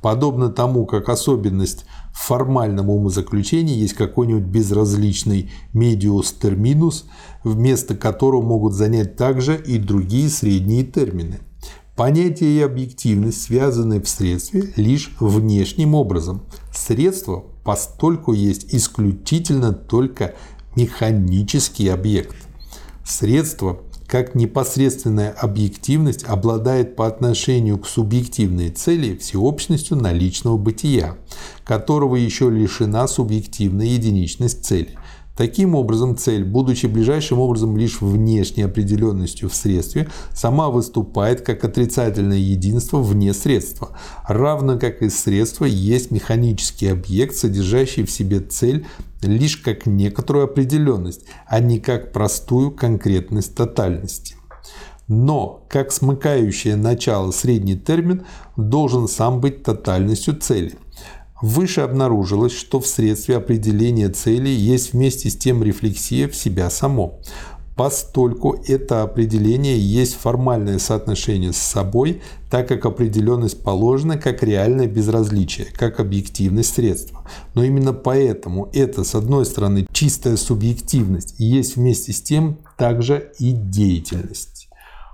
Подобно 0.00 0.48
тому, 0.48 0.86
как 0.86 1.08
особенность 1.08 1.84
в 2.12 2.26
формальном 2.26 2.90
умозаключении 2.90 3.76
есть 3.76 3.94
какой-нибудь 3.94 4.44
безразличный 4.44 5.50
медиус 5.72 6.32
терминус, 6.32 7.04
вместо 7.42 7.96
которого 7.96 8.42
могут 8.42 8.74
занять 8.74 9.16
также 9.16 9.56
и 9.56 9.78
другие 9.78 10.28
средние 10.28 10.84
термины. 10.84 11.40
Понятие 11.96 12.58
и 12.58 12.62
объективность 12.62 13.42
связаны 13.42 14.00
в 14.00 14.08
средстве 14.08 14.72
лишь 14.76 15.12
внешним 15.20 15.94
образом. 15.94 16.40
Средство 16.74 17.44
постольку 17.64 18.32
есть 18.32 18.74
исключительно 18.74 19.74
только 19.74 20.34
механический 20.74 21.88
объект. 21.88 22.34
Средство, 23.04 23.82
как 24.06 24.34
непосредственная 24.34 25.32
объективность, 25.32 26.24
обладает 26.24 26.96
по 26.96 27.06
отношению 27.06 27.78
к 27.78 27.86
субъективной 27.86 28.70
цели 28.70 29.18
всеобщностью 29.18 29.98
наличного 29.98 30.56
бытия, 30.56 31.18
которого 31.62 32.16
еще 32.16 32.48
лишена 32.48 33.06
субъективная 33.06 33.86
единичность 33.86 34.64
цели. 34.64 34.96
Таким 35.36 35.74
образом, 35.74 36.16
цель, 36.16 36.44
будучи 36.44 36.86
ближайшим 36.86 37.38
образом 37.38 37.76
лишь 37.76 38.02
внешней 38.02 38.64
определенностью 38.64 39.48
в 39.48 39.54
средстве, 39.54 40.08
сама 40.34 40.68
выступает 40.68 41.40
как 41.40 41.64
отрицательное 41.64 42.36
единство 42.36 42.98
вне 42.98 43.32
средства, 43.32 43.96
равно 44.28 44.78
как 44.78 45.00
и 45.00 45.08
средство 45.08 45.64
есть 45.64 46.10
механический 46.10 46.88
объект, 46.88 47.34
содержащий 47.34 48.04
в 48.04 48.10
себе 48.10 48.40
цель 48.40 48.86
лишь 49.22 49.56
как 49.56 49.86
некоторую 49.86 50.44
определенность, 50.44 51.24
а 51.46 51.60
не 51.60 51.78
как 51.80 52.12
простую 52.12 52.70
конкретность 52.70 53.54
тотальности. 53.54 54.36
Но, 55.08 55.64
как 55.68 55.92
смыкающее 55.92 56.76
начало 56.76 57.32
средний 57.32 57.76
термин, 57.76 58.24
должен 58.56 59.08
сам 59.08 59.40
быть 59.40 59.62
тотальностью 59.62 60.36
цели. 60.36 60.74
Выше 61.42 61.80
обнаружилось, 61.80 62.52
что 62.52 62.78
в 62.78 62.86
средстве 62.86 63.36
определения 63.36 64.08
цели 64.08 64.48
есть 64.48 64.92
вместе 64.92 65.28
с 65.28 65.36
тем 65.36 65.60
рефлексия 65.64 66.28
в 66.28 66.36
себя 66.36 66.70
само. 66.70 67.18
Постольку 67.74 68.62
это 68.68 69.02
определение 69.02 69.76
есть 69.76 70.14
формальное 70.14 70.78
соотношение 70.78 71.52
с 71.52 71.56
собой, 71.56 72.22
так 72.48 72.68
как 72.68 72.86
определенность 72.86 73.60
положена 73.64 74.18
как 74.18 74.44
реальное 74.44 74.86
безразличие, 74.86 75.66
как 75.74 75.98
объективность 75.98 76.74
средства. 76.74 77.26
Но 77.54 77.64
именно 77.64 77.92
поэтому 77.92 78.68
это, 78.72 79.02
с 79.02 79.16
одной 79.16 79.44
стороны, 79.44 79.86
чистая 79.90 80.36
субъективность, 80.36 81.34
есть 81.38 81.74
вместе 81.74 82.12
с 82.12 82.22
тем 82.22 82.58
также 82.78 83.32
и 83.40 83.50
деятельность. 83.50 84.68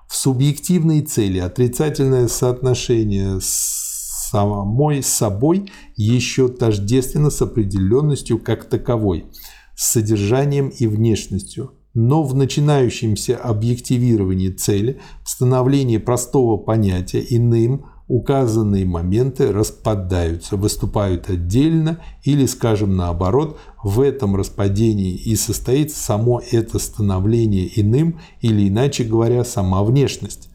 В 0.06 0.14
субъективной 0.14 1.00
цели 1.00 1.38
отрицательное 1.38 2.28
соотношение 2.28 3.40
с 3.40 3.87
самой 4.30 5.02
собой 5.02 5.70
еще 5.96 6.48
тождественно 6.48 7.30
с 7.30 7.40
определенностью 7.42 8.38
как 8.38 8.64
таковой, 8.64 9.26
с 9.74 9.92
содержанием 9.92 10.68
и 10.68 10.86
внешностью. 10.86 11.72
Но 11.94 12.22
в 12.22 12.34
начинающемся 12.34 13.36
объективировании 13.36 14.50
цели, 14.50 15.00
в 15.24 15.30
становлении 15.30 15.96
простого 15.96 16.56
понятия 16.56 17.24
иным, 17.28 17.86
указанные 18.06 18.84
моменты 18.84 19.52
распадаются, 19.52 20.56
выступают 20.56 21.28
отдельно 21.28 22.00
или, 22.22 22.46
скажем 22.46 22.96
наоборот, 22.96 23.58
в 23.82 24.00
этом 24.00 24.36
распадении 24.36 25.14
и 25.14 25.36
состоит 25.36 25.92
само 25.92 26.40
это 26.50 26.78
становление 26.78 27.68
иным 27.80 28.20
или, 28.40 28.68
иначе 28.68 29.04
говоря, 29.04 29.44
сама 29.44 29.82
внешность. 29.84 30.47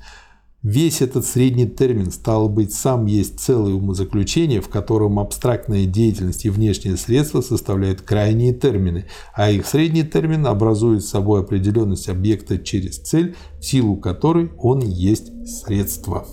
Весь 0.64 1.02
этот 1.02 1.26
средний 1.26 1.68
термин, 1.68 2.10
стал 2.10 2.48
быть, 2.48 2.74
сам 2.74 3.06
есть 3.06 3.38
целое 3.38 3.74
умозаключение, 3.74 4.62
в 4.62 4.70
котором 4.70 5.20
абстрактная 5.20 5.86
деятельность 5.86 6.46
и 6.46 6.50
внешние 6.50 6.96
средства 6.96 7.42
составляют 7.42 8.02
крайние 8.02 8.54
термины, 8.54 9.08
а 9.34 9.52
их 9.52 9.68
средний 9.68 10.04
термин 10.04 10.48
образует 10.48 11.04
собой 11.04 11.42
определенность 11.42 12.08
объекта 12.08 12.58
через 12.58 12.98
цель, 12.98 13.36
в 13.60 13.66
силу 13.66 13.98
которой 13.98 14.52
он 14.58 14.80
есть 14.80 15.34
средство. 15.46 16.26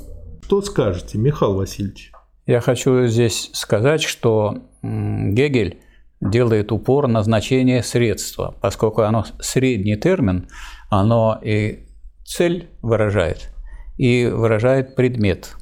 Что 0.45 0.63
скажете, 0.63 1.19
Михаил 1.19 1.55
Васильевич? 1.55 2.13
Я 2.47 2.61
хочу 2.61 3.09
здесь 3.09 3.51
сказать, 3.53 4.03
что 4.03 4.59
Гегель 4.81 5.81
делает 6.21 6.71
упор 6.71 7.09
на 7.09 7.25
значение 7.25 7.83
средства, 7.83 8.55
поскольку 8.61 9.03
оно 9.03 9.25
средний 9.41 9.97
термин, 9.97 10.47
оно 10.89 11.37
и 11.43 11.89
цель 12.25 12.69
выражает– 12.81 13.51
и 14.01 14.25
выражает 14.25 14.97
предмет. 14.97 15.57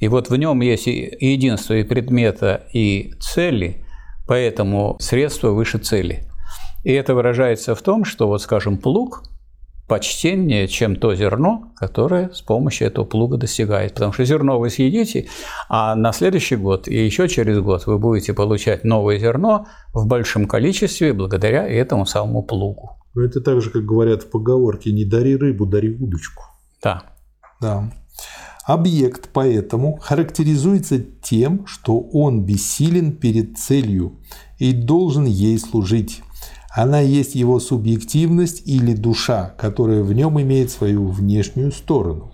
И 0.00 0.08
вот 0.08 0.28
в 0.28 0.34
нем 0.34 0.60
есть 0.62 0.88
единство 0.88 1.74
и 1.74 1.84
предмета, 1.84 2.66
и 2.72 3.14
цели, 3.20 3.84
поэтому 4.26 4.96
средство 4.98 5.50
выше 5.50 5.78
цели. 5.78 6.24
И 6.82 6.92
это 6.92 7.14
выражается 7.14 7.76
в 7.76 7.82
том, 7.82 8.04
что, 8.04 8.26
вот 8.26 8.42
скажем, 8.42 8.78
плуг 8.78 9.22
почтеннее, 9.86 10.66
чем 10.66 10.96
то 10.96 11.14
зерно, 11.14 11.72
которое 11.76 12.30
с 12.30 12.42
помощью 12.42 12.88
этого 12.88 13.04
плуга 13.04 13.36
достигает. 13.36 13.94
Потому 13.94 14.12
что 14.12 14.24
зерно 14.24 14.58
вы 14.58 14.70
съедите, 14.70 15.28
а 15.68 15.94
на 15.94 16.12
следующий 16.12 16.56
год 16.56 16.88
и 16.88 16.96
еще 16.96 17.28
через 17.28 17.60
год 17.60 17.86
вы 17.86 18.00
будете 18.00 18.34
получать 18.34 18.82
новое 18.82 19.20
зерно 19.20 19.68
в 19.92 20.08
большом 20.08 20.46
количестве 20.46 21.12
благодаря 21.12 21.64
этому 21.68 22.06
самому 22.06 22.42
плугу. 22.42 22.96
Но 23.14 23.22
это 23.22 23.40
так 23.40 23.62
же, 23.62 23.70
как 23.70 23.84
говорят 23.84 24.24
в 24.24 24.30
поговорке, 24.30 24.90
не 24.90 25.04
дари 25.04 25.36
рыбу, 25.36 25.64
дари 25.64 25.90
удочку. 25.90 26.42
Да. 26.82 27.13
Да. 27.60 27.90
Объект 28.64 29.28
поэтому 29.32 29.98
характеризуется 30.00 30.98
тем, 30.98 31.66
что 31.66 32.00
он 32.00 32.44
бессилен 32.44 33.12
перед 33.12 33.58
целью 33.58 34.14
и 34.58 34.72
должен 34.72 35.26
ей 35.26 35.58
служить. 35.58 36.22
Она 36.74 37.00
есть 37.00 37.34
его 37.34 37.60
субъективность 37.60 38.62
или 38.64 38.94
душа, 38.94 39.54
которая 39.58 40.02
в 40.02 40.12
нем 40.12 40.40
имеет 40.40 40.70
свою 40.70 41.08
внешнюю 41.08 41.72
сторону. 41.72 42.32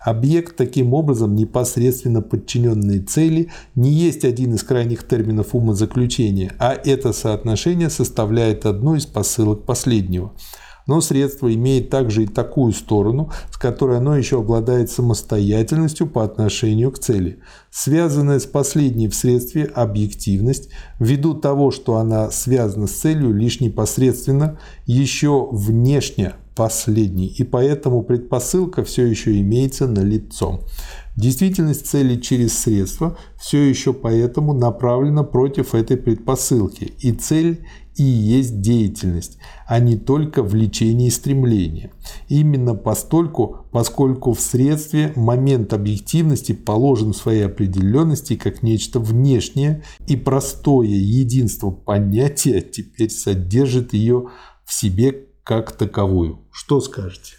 Объект, 0.00 0.56
таким 0.56 0.94
образом, 0.94 1.34
непосредственно 1.34 2.22
подчиненной 2.22 3.00
цели, 3.00 3.50
не 3.74 3.90
есть 3.90 4.24
один 4.24 4.54
из 4.54 4.62
крайних 4.62 5.06
терминов 5.06 5.54
умозаключения, 5.54 6.54
а 6.58 6.72
это 6.72 7.12
соотношение 7.12 7.90
составляет 7.90 8.66
одну 8.66 8.94
из 8.94 9.06
посылок 9.06 9.64
последнего– 9.64 10.32
но 10.86 11.00
средство 11.00 11.52
имеет 11.52 11.90
также 11.90 12.24
и 12.24 12.26
такую 12.26 12.72
сторону, 12.72 13.30
с 13.50 13.56
которой 13.56 13.98
оно 13.98 14.16
еще 14.16 14.38
обладает 14.38 14.90
самостоятельностью 14.90 16.06
по 16.06 16.24
отношению 16.24 16.90
к 16.90 16.98
цели. 16.98 17.38
Связанная 17.70 18.38
с 18.38 18.46
последней 18.46 19.08
в 19.08 19.14
средстве 19.14 19.64
объективность, 19.64 20.68
ввиду 20.98 21.34
того, 21.34 21.70
что 21.70 21.96
она 21.96 22.30
связана 22.30 22.86
с 22.86 22.92
целью 22.92 23.32
лишь 23.32 23.60
непосредственно, 23.60 24.58
еще 24.86 25.48
внешне 25.50 26.34
последней, 26.54 27.28
и 27.28 27.44
поэтому 27.44 28.02
предпосылка 28.02 28.84
все 28.84 29.06
еще 29.06 29.38
имеется 29.40 29.86
на 29.86 30.00
лицо. 30.00 30.60
Действительность 31.16 31.86
цели 31.86 32.18
через 32.20 32.58
средства 32.58 33.18
все 33.38 33.58
еще 33.58 33.92
поэтому 33.92 34.54
направлена 34.54 35.24
против 35.24 35.74
этой 35.74 35.96
предпосылки, 35.96 36.92
и 37.00 37.12
цель 37.12 37.66
и 37.96 38.02
есть 38.02 38.60
деятельность, 38.60 39.38
а 39.66 39.78
не 39.78 39.96
только 39.96 40.42
влечение 40.42 41.08
и 41.08 41.10
стремление. 41.10 41.92
Именно 42.28 42.74
постольку, 42.74 43.66
поскольку 43.72 44.32
в 44.32 44.40
средстве 44.40 45.12
момент 45.16 45.72
объективности 45.72 46.52
положен 46.52 47.12
в 47.12 47.16
своей 47.16 47.46
определенности 47.46 48.36
как 48.36 48.62
нечто 48.62 49.00
внешнее, 49.00 49.82
и 50.06 50.16
простое 50.16 50.88
единство 50.88 51.70
понятия 51.70 52.60
теперь 52.60 53.10
содержит 53.10 53.92
ее 53.92 54.28
в 54.64 54.72
себе 54.72 55.26
как 55.44 55.72
таковую. 55.72 56.40
Что 56.50 56.80
скажете? 56.80 57.34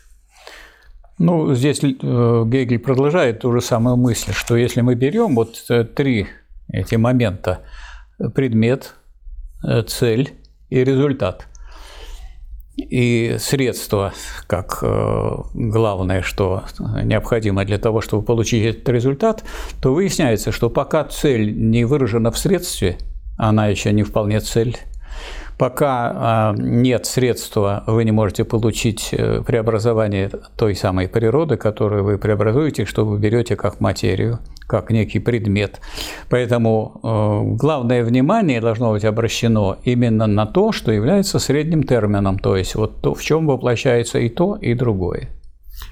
Ну, 1.20 1.54
здесь 1.54 1.82
э, 1.84 1.88
Гегель 1.88 2.80
продолжает 2.80 3.40
ту 3.40 3.52
же 3.54 3.62
самую 3.62 3.98
мысль, 3.98 4.34
что 4.34 4.56
если 4.56 4.82
мы 4.82 4.96
берем 4.96 5.36
вот 5.36 5.64
э, 5.70 5.84
три 5.84 6.28
эти 6.68 6.96
момента– 6.96 7.62
предмет, 8.30 8.96
э, 9.64 9.82
цель 9.84 10.34
и 10.74 10.84
результат. 10.84 11.48
И 12.76 13.36
средства, 13.40 14.12
как 14.48 14.80
главное, 15.54 16.24
что 16.24 16.64
необходимо 17.04 17.64
для 17.64 17.78
того, 17.78 18.02
чтобы 18.02 18.24
получить 18.24 18.66
этот 18.66 18.90
результат, 18.90 19.44
то 19.80 19.94
выясняется, 19.94 20.52
что 20.52 20.72
пока 20.72 21.04
цель 21.04 21.56
не 21.56 21.86
выражена 21.86 22.32
в 22.32 22.38
средстве, 22.40 22.98
она 23.38 23.68
еще 23.68 23.92
не 23.94 24.02
вполне 24.02 24.40
цель, 24.40 24.76
Пока 25.64 26.12
а, 26.14 26.56
нет 26.58 27.06
средства, 27.06 27.86
вы 27.88 28.04
не 28.04 28.12
можете 28.12 28.44
получить 28.44 29.14
э, 29.14 29.42
преобразование 29.48 30.30
той 30.58 30.76
самой 30.76 31.08
природы, 31.08 31.56
которую 31.56 32.04
вы 32.04 32.18
преобразуете, 32.18 32.84
что 32.84 33.06
вы 33.06 33.18
берете 33.18 33.56
как 33.56 33.80
материю, 33.80 34.40
как 34.68 34.92
некий 34.92 35.20
предмет. 35.20 35.80
Поэтому 36.30 37.00
э, 37.02 37.56
главное 37.56 38.04
внимание 38.04 38.60
должно 38.60 38.92
быть 38.92 39.06
обращено 39.06 39.78
именно 39.86 40.28
на 40.28 40.46
то, 40.46 40.74
что 40.74 40.92
является 40.92 41.40
средним 41.40 41.84
термином, 41.84 42.40
то 42.40 42.58
есть 42.58 42.76
вот 42.76 43.02
то, 43.02 43.14
в 43.14 43.22
чем 43.22 43.48
воплощается 43.48 44.20
и 44.20 44.28
то, 44.28 44.58
и 44.58 44.74
другое. 44.74 45.30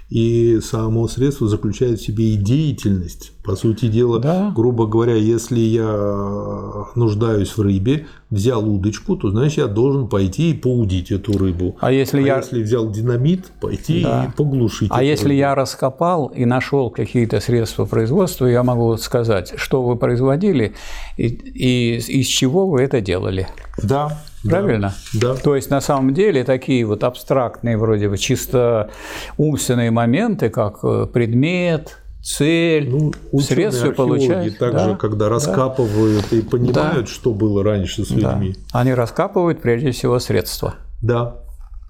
И 0.09 0.59
само 0.61 1.07
средство 1.07 1.47
заключает 1.47 1.99
в 1.99 2.05
себе 2.05 2.33
и 2.33 2.35
деятельность. 2.35 3.31
По 3.43 3.55
сути 3.55 3.87
дела, 3.87 4.19
да. 4.19 4.51
грубо 4.55 4.85
говоря, 4.85 5.15
если 5.15 5.59
я 5.59 6.85
нуждаюсь 6.95 7.55
в 7.55 7.61
рыбе, 7.61 8.05
взял 8.29 8.67
удочку, 8.67 9.15
то 9.15 9.31
значит 9.31 9.57
я 9.59 9.67
должен 9.67 10.09
пойти 10.09 10.51
и 10.51 10.53
поудить 10.53 11.11
эту 11.11 11.37
рыбу. 11.37 11.77
А 11.79 11.91
если 11.91 12.21
а 12.21 12.25
я 12.25 12.37
если 12.37 12.61
взял 12.61 12.91
динамит, 12.91 13.51
пойти 13.61 14.03
да. 14.03 14.25
и 14.25 14.37
поглушить. 14.37 14.89
А 14.93 15.01
если 15.01 15.29
рыбу. 15.29 15.35
я 15.35 15.55
раскопал 15.55 16.27
и 16.27 16.45
нашел 16.45 16.89
какие-то 16.89 17.39
средства 17.39 17.85
производства, 17.85 18.45
я 18.45 18.63
могу 18.63 18.97
сказать, 18.97 19.53
что 19.55 19.81
вы 19.81 19.95
производили 19.95 20.73
и, 21.17 21.25
и 21.27 21.97
из 21.97 22.27
чего 22.27 22.67
вы 22.67 22.81
это 22.81 23.01
делали. 23.01 23.47
Да, 23.81 24.21
Правильно? 24.43 24.93
Да. 25.13 25.35
То 25.35 25.55
есть 25.55 25.69
на 25.69 25.81
самом 25.81 26.13
деле 26.13 26.43
такие 26.43 26.85
вот 26.85 27.03
абстрактные, 27.03 27.77
вроде 27.77 28.09
бы 28.09 28.17
чисто 28.17 28.89
умственные 29.37 29.91
моменты, 29.91 30.49
как 30.49 30.79
э, 30.83 31.07
предмет, 31.11 31.97
цель, 32.23 32.89
ну, 32.89 33.11
средства 33.39 33.91
получают. 33.91 34.57
Также, 34.57 34.91
да, 34.91 34.95
когда 34.95 35.29
раскапывают 35.29 36.25
да. 36.29 36.37
и 36.37 36.41
понимают, 36.41 37.05
да. 37.05 37.11
что 37.11 37.33
было 37.33 37.63
раньше 37.63 38.05
с 38.05 38.11
людьми. 38.11 38.55
Да. 38.71 38.79
Они 38.79 38.93
раскапывают 38.93 39.61
прежде 39.61 39.91
всего 39.91 40.19
средства. 40.19 40.75
Да, 41.01 41.37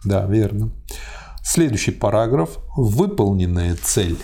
да, 0.06 0.26
верно. 0.26 0.72
Следующий 1.44 1.92
параграф. 1.92 2.60
Выполненная 2.76 3.76
цель. 3.82 4.18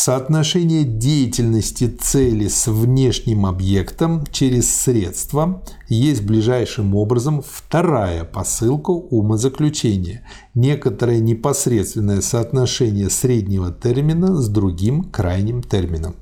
Соотношение 0.00 0.84
деятельности 0.84 1.88
цели 1.88 2.46
с 2.46 2.68
внешним 2.68 3.46
объектом 3.46 4.24
через 4.30 4.72
средства 4.72 5.60
есть 5.88 6.22
ближайшим 6.22 6.94
образом 6.94 7.42
вторая 7.42 8.22
посылка 8.22 8.90
умозаключения, 8.92 10.24
некоторое 10.54 11.18
непосредственное 11.18 12.20
соотношение 12.20 13.10
среднего 13.10 13.72
термина 13.72 14.36
с 14.36 14.48
другим 14.48 15.02
крайним 15.02 15.64
термином. 15.64 16.14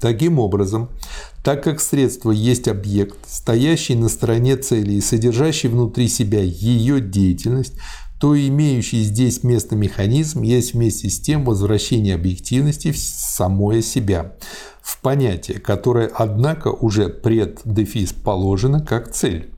Таким 0.00 0.38
образом, 0.38 0.88
так 1.44 1.62
как 1.62 1.78
средство 1.78 2.30
есть 2.30 2.68
объект, 2.68 3.18
стоящий 3.26 3.96
на 3.96 4.08
стороне 4.08 4.56
цели 4.56 4.94
и 4.94 5.02
содержащий 5.02 5.68
внутри 5.68 6.08
себя 6.08 6.40
ее 6.40 7.02
деятельность, 7.02 7.74
то 8.22 8.38
имеющий 8.38 9.02
здесь 9.02 9.42
место 9.42 9.74
механизм 9.74 10.42
есть 10.42 10.74
вместе 10.74 11.10
с 11.10 11.18
тем 11.18 11.44
возвращение 11.44 12.14
объективности 12.14 12.92
в 12.92 12.96
самое 12.96 13.82
себя, 13.82 14.36
в 14.80 15.00
понятие, 15.00 15.58
которое, 15.58 16.06
однако, 16.06 16.68
уже 16.68 17.08
пред 17.08 17.62
дефис 17.64 18.12
положено 18.12 18.80
как 18.80 19.10
цель. 19.10 19.50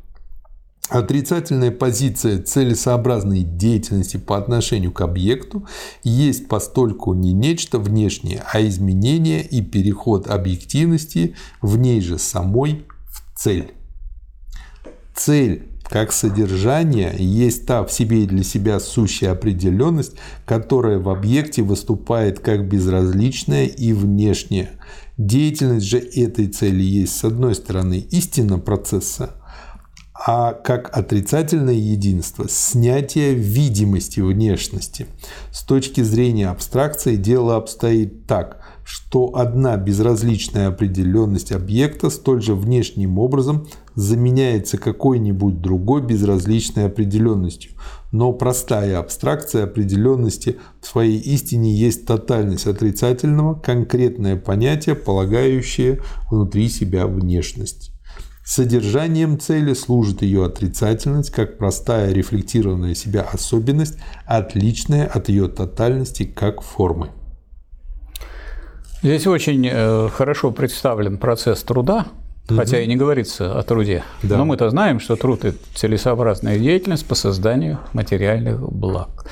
Отрицательная 0.88 1.72
позиция 1.72 2.40
целесообразной 2.40 3.42
деятельности 3.42 4.16
по 4.16 4.38
отношению 4.38 4.92
к 4.92 5.02
объекту 5.02 5.66
есть 6.02 6.48
постольку 6.48 7.12
не 7.12 7.34
нечто 7.34 7.78
внешнее, 7.78 8.44
а 8.50 8.62
изменение 8.62 9.42
и 9.44 9.60
переход 9.60 10.26
объективности 10.26 11.36
в 11.60 11.76
ней 11.76 12.00
же 12.00 12.16
самой 12.16 12.86
в 13.10 13.38
цель. 13.38 13.74
Цель 15.14 15.73
как 15.94 16.10
содержание 16.10 17.14
есть 17.20 17.66
та 17.66 17.84
в 17.84 17.92
себе 17.92 18.24
и 18.24 18.26
для 18.26 18.42
себя 18.42 18.80
сущая 18.80 19.30
определенность, 19.30 20.14
которая 20.44 20.98
в 20.98 21.08
объекте 21.08 21.62
выступает 21.62 22.40
как 22.40 22.68
безразличная 22.68 23.66
и 23.66 23.92
внешняя. 23.92 24.72
Деятельность 25.18 25.86
же 25.86 25.98
этой 25.98 26.48
цели 26.48 26.82
есть, 26.82 27.16
с 27.16 27.22
одной 27.22 27.54
стороны, 27.54 28.04
истина 28.10 28.58
процесса, 28.58 29.36
а 30.14 30.52
как 30.52 30.90
отрицательное 30.98 31.74
единство– 31.74 32.46
снятие 32.50 33.34
видимости 33.34 34.18
внешности. 34.18 35.06
С 35.52 35.62
точки 35.62 36.00
зрения 36.00 36.48
абстракции 36.48 37.14
дело 37.14 37.54
обстоит 37.54 38.26
так– 38.26 38.58
что 38.84 39.34
одна 39.34 39.76
безразличная 39.76 40.68
определенность 40.68 41.52
объекта 41.52 42.10
столь 42.10 42.42
же 42.42 42.54
внешним 42.54 43.18
образом 43.18 43.66
заменяется 43.94 44.76
какой-нибудь 44.76 45.60
другой 45.60 46.02
безразличной 46.02 46.86
определенностью. 46.86 47.72
Но 48.12 48.32
простая 48.32 48.98
абстракция 48.98 49.64
определенности 49.64 50.58
в 50.80 50.86
своей 50.86 51.18
истине 51.18 51.74
есть 51.74 52.06
тотальность 52.06 52.66
отрицательного, 52.66 53.54
конкретное 53.54 54.36
понятие, 54.36 54.94
полагающее 54.94 56.00
внутри 56.30 56.68
себя 56.68 57.06
внешность. 57.06 57.90
Содержанием 58.44 59.40
цели 59.40 59.72
служит 59.72 60.20
ее 60.20 60.44
отрицательность, 60.44 61.30
как 61.30 61.56
простая 61.56 62.12
рефлектированная 62.12 62.94
себя 62.94 63.22
особенность, 63.22 63.96
отличная 64.26 65.06
от 65.06 65.30
ее 65.30 65.48
тотальности 65.48 66.24
как 66.24 66.60
формы. 66.60 67.08
Здесь 69.04 69.26
очень 69.26 69.68
э, 69.70 70.08
хорошо 70.08 70.50
представлен 70.50 71.18
процесс 71.18 71.62
труда, 71.62 72.06
угу. 72.48 72.56
хотя 72.56 72.80
и 72.80 72.86
не 72.86 72.96
говорится 72.96 73.58
о 73.58 73.62
труде. 73.62 74.04
Да. 74.22 74.36
Но 74.36 74.44
мы-то 74.44 74.70
знаем, 74.70 75.00
что 75.00 75.16
труд– 75.16 75.44
это 75.44 75.58
целесообразная 75.74 76.58
деятельность 76.58 77.06
по 77.06 77.14
созданию 77.14 77.78
материальных 77.92 78.60
благ. 78.60 79.26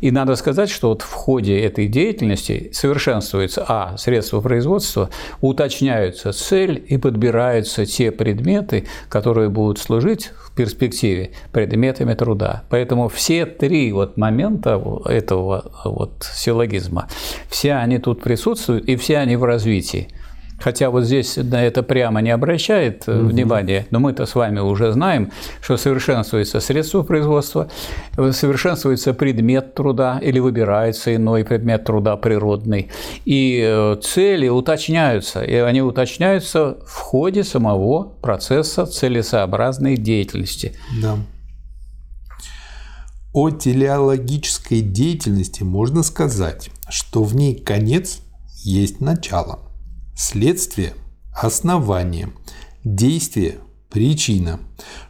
И 0.00 0.10
надо 0.10 0.36
сказать, 0.36 0.70
что 0.70 0.88
вот 0.88 1.02
в 1.02 1.12
ходе 1.12 1.58
этой 1.60 1.88
деятельности 1.88 2.70
совершенствуется, 2.72 3.64
а, 3.66 3.96
средства 3.96 4.40
производства, 4.40 5.10
уточняются 5.40 6.32
цель 6.32 6.84
и 6.86 6.98
подбираются 6.98 7.86
те 7.86 8.10
предметы, 8.10 8.86
которые 9.08 9.48
будут 9.48 9.78
служить 9.78 10.30
перспективе 10.56 11.30
предметами 11.52 12.14
труда. 12.14 12.64
Поэтому 12.70 13.08
все 13.08 13.46
три 13.46 13.92
вот 13.92 14.16
момента 14.16 14.82
этого 15.04 15.70
вот 15.84 16.28
силлогизма, 16.34 17.08
все 17.48 17.74
они 17.74 17.98
тут 17.98 18.22
присутствуют, 18.22 18.86
и 18.86 18.96
все 18.96 19.18
они 19.18 19.36
в 19.36 19.44
развитии. 19.44 20.08
Хотя 20.58 20.90
вот 20.90 21.04
здесь 21.04 21.36
на 21.36 21.64
это 21.64 21.82
прямо 21.82 22.20
не 22.22 22.30
обращает 22.30 23.06
угу. 23.08 23.26
внимания, 23.26 23.86
но 23.90 24.00
мы-то 24.00 24.26
с 24.26 24.34
вами 24.34 24.60
уже 24.60 24.92
знаем, 24.92 25.30
что 25.60 25.76
совершенствуется 25.76 26.60
средство 26.60 27.02
производства, 27.02 27.68
совершенствуется 28.14 29.12
предмет 29.12 29.74
труда 29.74 30.18
или 30.22 30.38
выбирается 30.38 31.14
иной 31.14 31.44
предмет 31.44 31.84
труда 31.84 32.16
природный, 32.16 32.90
и 33.24 33.62
э, 33.64 33.96
цели 34.02 34.48
уточняются, 34.48 35.42
и 35.42 35.54
они 35.54 35.82
уточняются 35.82 36.78
в 36.86 36.98
ходе 37.00 37.44
самого 37.44 38.04
процесса 38.04 38.86
целесообразной 38.86 39.96
деятельности. 39.96 40.72
Да. 41.02 41.16
О 43.32 43.50
телеологической 43.50 44.80
деятельности 44.80 45.62
можно 45.62 46.02
сказать, 46.02 46.70
что 46.88 47.22
в 47.22 47.36
ней 47.36 47.54
конец 47.54 48.20
есть 48.64 49.02
начало. 49.02 49.58
Следствие– 50.18 50.94
основание, 51.34 52.30
действие– 52.82 53.58
причина, 53.90 54.60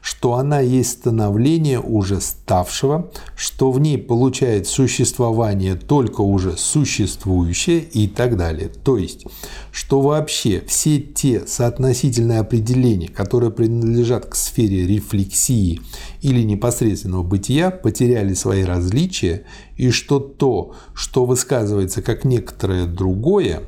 что 0.00 0.34
она 0.34 0.58
есть 0.58 0.90
становление 0.90 1.80
уже 1.80 2.20
ставшего, 2.20 3.10
что 3.36 3.70
в 3.70 3.78
ней 3.78 3.98
получает 3.98 4.66
существование 4.66 5.76
только 5.76 6.22
уже 6.22 6.56
существующее 6.56 7.80
и 7.80 8.08
так 8.08 8.36
далее. 8.36 8.68
То 8.68 8.96
есть, 8.98 9.26
что 9.70 10.00
вообще 10.00 10.62
все 10.66 10.98
те 10.98 11.46
соотносительные 11.46 12.40
определения, 12.40 13.08
которые 13.08 13.52
принадлежат 13.52 14.26
к 14.26 14.34
сфере 14.34 14.88
рефлексии 14.88 15.80
или 16.20 16.42
непосредственного 16.42 17.22
бытия, 17.22 17.70
потеряли 17.70 18.34
свои 18.34 18.64
различия, 18.64 19.44
и 19.76 19.90
что 19.90 20.18
то, 20.18 20.74
что 20.94 21.24
высказывается 21.24 22.02
как 22.02 22.24
некоторое 22.24 22.86
другое, 22.86 23.62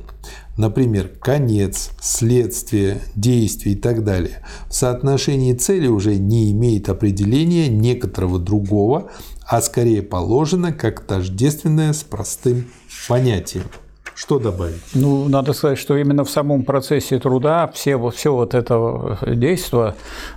например, 0.57 1.09
конец, 1.19 1.91
следствие, 2.01 3.01
действие 3.15 3.75
и 3.75 3.77
так 3.77 4.03
далее, 4.03 4.43
в 4.69 4.73
соотношении 4.73 5.53
цели 5.53 5.87
уже 5.87 6.15
не 6.15 6.51
имеет 6.51 6.89
определения 6.89 7.67
некоторого 7.67 8.39
другого, 8.39 9.11
а 9.47 9.61
скорее 9.61 10.01
положено 10.01 10.73
как 10.73 11.05
тождественное 11.05 11.93
с 11.93 12.03
простым 12.03 12.69
понятием. 13.07 13.63
Что 14.19 14.37
добавить? 14.37 14.81
Ну, 14.93 15.29
надо 15.29 15.53
сказать, 15.53 15.79
что 15.79 15.95
именно 15.95 16.25
в 16.25 16.29
самом 16.29 16.63
процессе 16.63 17.19
труда 17.19 17.71
все, 17.73 17.97
все 18.09 18.33
вот 18.33 18.53
это 18.53 19.17
действие 19.25 19.95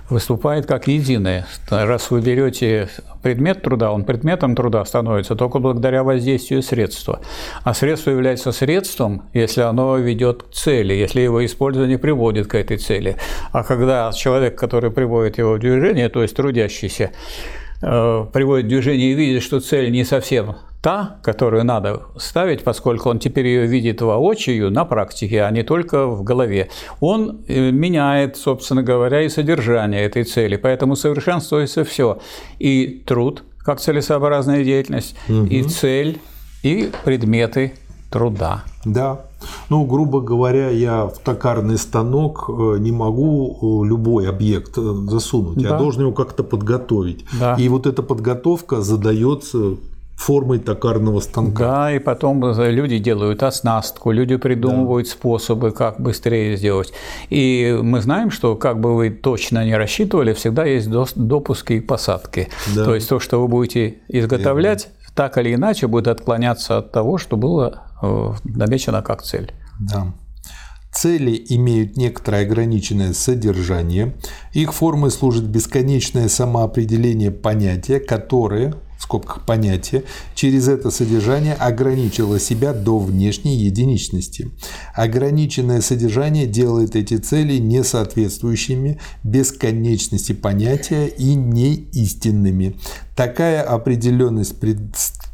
выступает 0.09 0.65
как 0.65 0.87
единое. 0.87 1.45
Раз 1.69 2.09
вы 2.09 2.21
берете 2.21 2.87
предмет 3.21 3.61
труда, 3.61 3.91
он 3.91 4.05
предметом 4.05 4.55
труда 4.55 4.85
становится 4.85 5.35
только 5.35 5.59
благодаря 5.59 6.05
воздействию 6.05 6.63
средства. 6.63 7.19
А 7.65 7.73
средство 7.73 8.11
является 8.11 8.53
средством, 8.53 9.23
если 9.33 9.59
оно 9.59 9.97
ведет 9.97 10.43
к 10.43 10.53
цели, 10.53 10.93
если 10.93 11.19
его 11.19 11.45
использование 11.45 11.97
приводит 11.97 12.47
к 12.47 12.55
этой 12.55 12.77
цели. 12.77 13.17
А 13.51 13.65
когда 13.65 14.13
человек, 14.13 14.57
который 14.57 14.91
приводит 14.91 15.39
его 15.39 15.55
в 15.55 15.59
движение, 15.59 16.07
то 16.07 16.21
есть 16.21 16.37
трудящийся, 16.37 17.11
э, 17.81 18.25
приводит 18.31 18.67
в 18.67 18.69
движение 18.69 19.11
и 19.11 19.13
видит, 19.13 19.43
что 19.43 19.59
цель 19.59 19.91
не 19.91 20.05
совсем 20.05 20.55
та, 20.83 21.15
которую 21.23 21.63
надо 21.63 22.01
ставить, 22.17 22.63
поскольку 22.65 23.09
он 23.09 23.17
теперь 23.17 23.47
ее 23.47 23.65
видит 23.65 24.01
воочию 24.01 24.69
на 24.69 24.83
практике, 24.83 25.43
а 25.43 25.49
не 25.49 25.63
только 25.63 26.07
в 26.07 26.23
голове. 26.23 26.69
Он 26.99 27.39
э, 27.47 27.71
меняет, 27.71 28.35
собственно 28.35 28.83
говоря, 28.83 29.21
и 29.21 29.29
содержание 29.29 30.03
этой 30.03 30.25
цели, 30.25 30.57
поэтому 30.57 30.97
совершенствуется 30.97 31.85
все. 31.85 32.19
И 32.59 33.01
труд, 33.05 33.43
как 33.59 33.79
целесообразная 33.79 34.65
деятельность, 34.65 35.15
угу. 35.29 35.45
и 35.45 35.63
цель, 35.63 36.19
и 36.63 36.91
предметы 37.05 37.75
труда. 38.11 38.65
Да. 38.83 39.21
Ну, 39.69 39.85
грубо 39.85 40.19
говоря, 40.19 40.69
я 40.69 41.05
в 41.05 41.17
токарный 41.19 41.77
станок 41.77 42.49
э, 42.49 42.77
не 42.79 42.91
могу 42.91 43.83
э, 43.83 43.87
любой 43.87 44.27
объект 44.27 44.75
засунуть. 44.75 45.63
Да. 45.63 45.69
Я 45.69 45.77
должен 45.77 46.01
его 46.01 46.11
как-то 46.11 46.43
подготовить. 46.43 47.23
Да. 47.39 47.55
И 47.55 47.69
вот 47.69 47.87
эта 47.87 48.03
подготовка 48.03 48.81
задается 48.81 49.77
формой 50.15 50.59
токарного 50.59 51.19
станка. 51.19 51.63
Да, 51.63 51.91
и 51.93 51.99
потом 51.99 52.43
люди 52.59 52.97
делают 52.97 53.43
оснастку, 53.43 54.11
люди 54.11 54.37
придумывают 54.37 55.07
да. 55.07 55.13
способы, 55.13 55.71
как 55.71 55.99
быстрее 55.99 56.55
сделать. 56.55 56.93
И 57.29 57.77
мы 57.81 58.01
знаем, 58.01 58.31
что 58.31 58.55
как 58.55 58.79
бы 58.79 58.95
вы 58.95 59.09
точно 59.09 59.65
не 59.65 59.75
рассчитывали, 59.75 60.33
всегда 60.33 60.65
есть 60.65 60.89
допуски 60.89 61.73
и 61.73 61.79
посадки. 61.79 62.49
Да. 62.75 62.85
То 62.85 62.95
есть 62.95 63.09
то, 63.09 63.19
что 63.19 63.41
вы 63.41 63.47
будете 63.47 63.97
изготовлять, 64.07 64.85
Верно. 64.85 65.11
так 65.15 65.37
или 65.37 65.53
иначе 65.53 65.87
будет 65.87 66.07
отклоняться 66.07 66.77
от 66.77 66.91
того, 66.91 67.17
что 67.17 67.35
было 67.35 67.83
э, 68.01 68.31
намечено 68.43 69.01
как 69.01 69.23
цель. 69.23 69.51
Да. 69.79 70.13
Цели 70.93 71.43
имеют 71.49 71.97
некоторое 71.97 72.43
ограниченное 72.43 73.13
содержание. 73.13 74.13
Их 74.53 74.73
формой 74.73 75.09
служит 75.09 75.45
бесконечное 75.45 76.29
самоопределение 76.29 77.31
понятия, 77.31 77.99
которое, 77.99 78.75
в 79.03 79.05
скобках 79.05 79.45
понятия, 79.45 80.05
через 80.33 80.69
это 80.69 80.89
содержание 80.89 81.55
ограничило 81.55 82.39
себя 82.39 82.71
до 82.71 82.99
внешней 82.99 83.57
единичности. 83.57 84.51
Ограниченное 84.95 85.81
содержание 85.81 86.47
делает 86.47 86.95
эти 86.95 87.17
цели 87.17 87.57
несоответствующими 87.57 88.99
бесконечности 89.25 90.31
понятия 90.31 91.07
и 91.07 91.35
неистинными. 91.35 92.77
Такая 93.13 93.61
определенность 93.61 94.55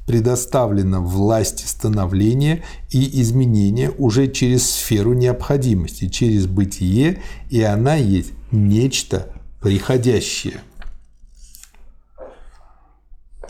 предоставлена 0.08 1.00
власти 1.00 1.66
становления 1.68 2.64
и 2.90 3.22
изменения 3.22 3.92
уже 4.00 4.32
через 4.32 4.68
сферу 4.68 5.14
необходимости, 5.14 6.10
через 6.10 6.48
бытие, 6.48 7.22
и 7.52 7.62
она 7.62 7.94
есть 7.98 8.32
нечто 8.52 9.28
приходящее. 9.62 10.62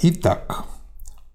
Итак, 0.01 0.63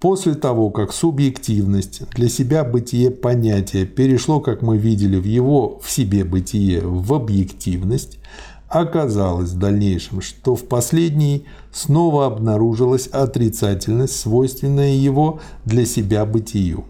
после 0.01 0.35
того, 0.35 0.71
как 0.71 0.93
субъективность 0.93 2.09
для 2.11 2.31
себя 2.31 2.65
бытие 2.65 3.11
понятия 3.11 3.85
перешло, 3.85 4.41
как 4.41 4.63
мы 4.63 4.79
видели, 4.79 5.19
в 5.19 5.25
его 5.25 5.79
в 5.83 5.91
себе 5.91 6.25
бытие 6.25 6.81
в 6.81 7.13
объективность, 7.13 8.19
Оказалось 8.75 9.51
в 9.51 9.59
дальнейшем, 9.59 10.21
что 10.21 10.57
в 10.57 10.67
последней 10.67 11.45
снова 11.71 12.27
обнаружилась 12.27 13.07
отрицательность, 13.07 14.19
свойственная 14.19 14.95
его 14.95 15.39
для 15.65 15.87
себя 15.87 16.27
бытию. 16.27 16.85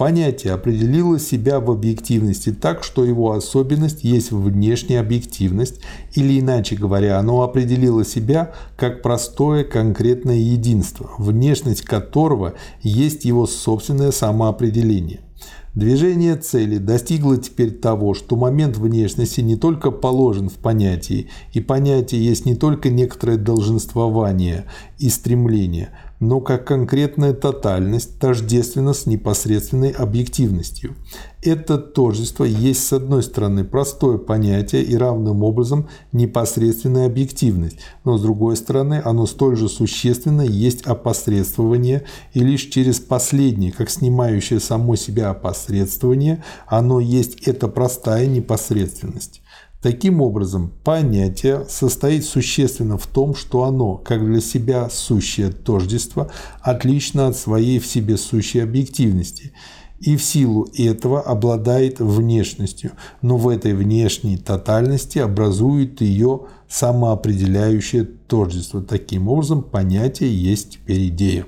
Понятие 0.00 0.54
определило 0.54 1.18
себя 1.18 1.60
в 1.60 1.70
объективности 1.70 2.52
так, 2.52 2.84
что 2.84 3.04
его 3.04 3.32
особенность 3.32 4.02
есть 4.02 4.32
внешняя 4.32 5.00
объективность, 5.00 5.82
или 6.14 6.40
иначе 6.40 6.74
говоря, 6.74 7.18
оно 7.18 7.42
определило 7.42 8.02
себя 8.02 8.54
как 8.78 9.02
простое 9.02 9.62
конкретное 9.62 10.38
единство, 10.38 11.10
внешность 11.18 11.82
которого 11.82 12.54
есть 12.80 13.26
его 13.26 13.46
собственное 13.46 14.10
самоопределение. 14.10 15.20
Движение 15.74 16.36
цели 16.36 16.78
достигло 16.78 17.36
теперь 17.36 17.70
того, 17.70 18.14
что 18.14 18.36
момент 18.36 18.78
внешности 18.78 19.42
не 19.42 19.56
только 19.56 19.90
положен 19.90 20.48
в 20.48 20.54
понятии, 20.54 21.28
и 21.52 21.60
понятие 21.60 22.24
есть 22.24 22.46
не 22.46 22.54
только 22.54 22.88
некоторое 22.88 23.36
долженствование 23.36 24.64
и 24.98 25.10
стремление, 25.10 25.90
но 26.20 26.40
как 26.40 26.66
конкретная 26.66 27.32
тотальность 27.32 28.18
тождественна 28.18 28.92
с 28.92 29.06
непосредственной 29.06 29.90
объективностью. 29.90 30.94
Это 31.42 31.78
тождество 31.78 32.44
есть, 32.44 32.86
с 32.86 32.92
одной 32.92 33.22
стороны, 33.22 33.64
простое 33.64 34.18
понятие 34.18 34.82
и 34.82 34.94
равным 34.94 35.42
образом 35.42 35.88
непосредственная 36.12 37.06
объективность, 37.06 37.78
но 38.04 38.18
с 38.18 38.22
другой 38.22 38.56
стороны, 38.56 39.00
оно 39.02 39.24
столь 39.24 39.56
же 39.56 39.70
существенно 39.70 40.42
есть 40.42 40.82
опосредствование, 40.82 42.04
и 42.34 42.40
лишь 42.40 42.66
через 42.66 43.00
последнее, 43.00 43.72
как 43.72 43.88
снимающее 43.88 44.60
само 44.60 44.96
себя 44.96 45.30
опосредствование, 45.30 46.44
оно 46.66 47.00
есть 47.00 47.48
эта 47.48 47.68
простая 47.68 48.26
непосредственность. 48.26 49.40
Таким 49.82 50.20
образом, 50.20 50.72
понятие 50.84 51.64
состоит 51.66 52.26
существенно 52.26 52.98
в 52.98 53.06
том, 53.06 53.34
что 53.34 53.64
оно, 53.64 53.96
как 53.96 54.24
для 54.24 54.42
себя 54.42 54.90
сущее 54.90 55.50
тождество, 55.50 56.30
отлично 56.60 57.28
от 57.28 57.36
своей 57.36 57.78
в 57.78 57.86
себе 57.86 58.18
сущей 58.18 58.62
объективности 58.62 59.52
и 60.00 60.16
в 60.16 60.22
силу 60.22 60.66
этого 60.76 61.20
обладает 61.20 62.00
внешностью, 62.00 62.92
но 63.22 63.36
в 63.36 63.48
этой 63.48 63.74
внешней 63.74 64.38
тотальности 64.38 65.18
образует 65.18 66.00
ее 66.00 66.46
самоопределяющее 66.68 68.04
тождество. 68.04 68.82
Таким 68.82 69.28
образом, 69.28 69.62
понятие 69.62 70.34
есть 70.34 70.72
теперь 70.72 71.08
идея. 71.08 71.46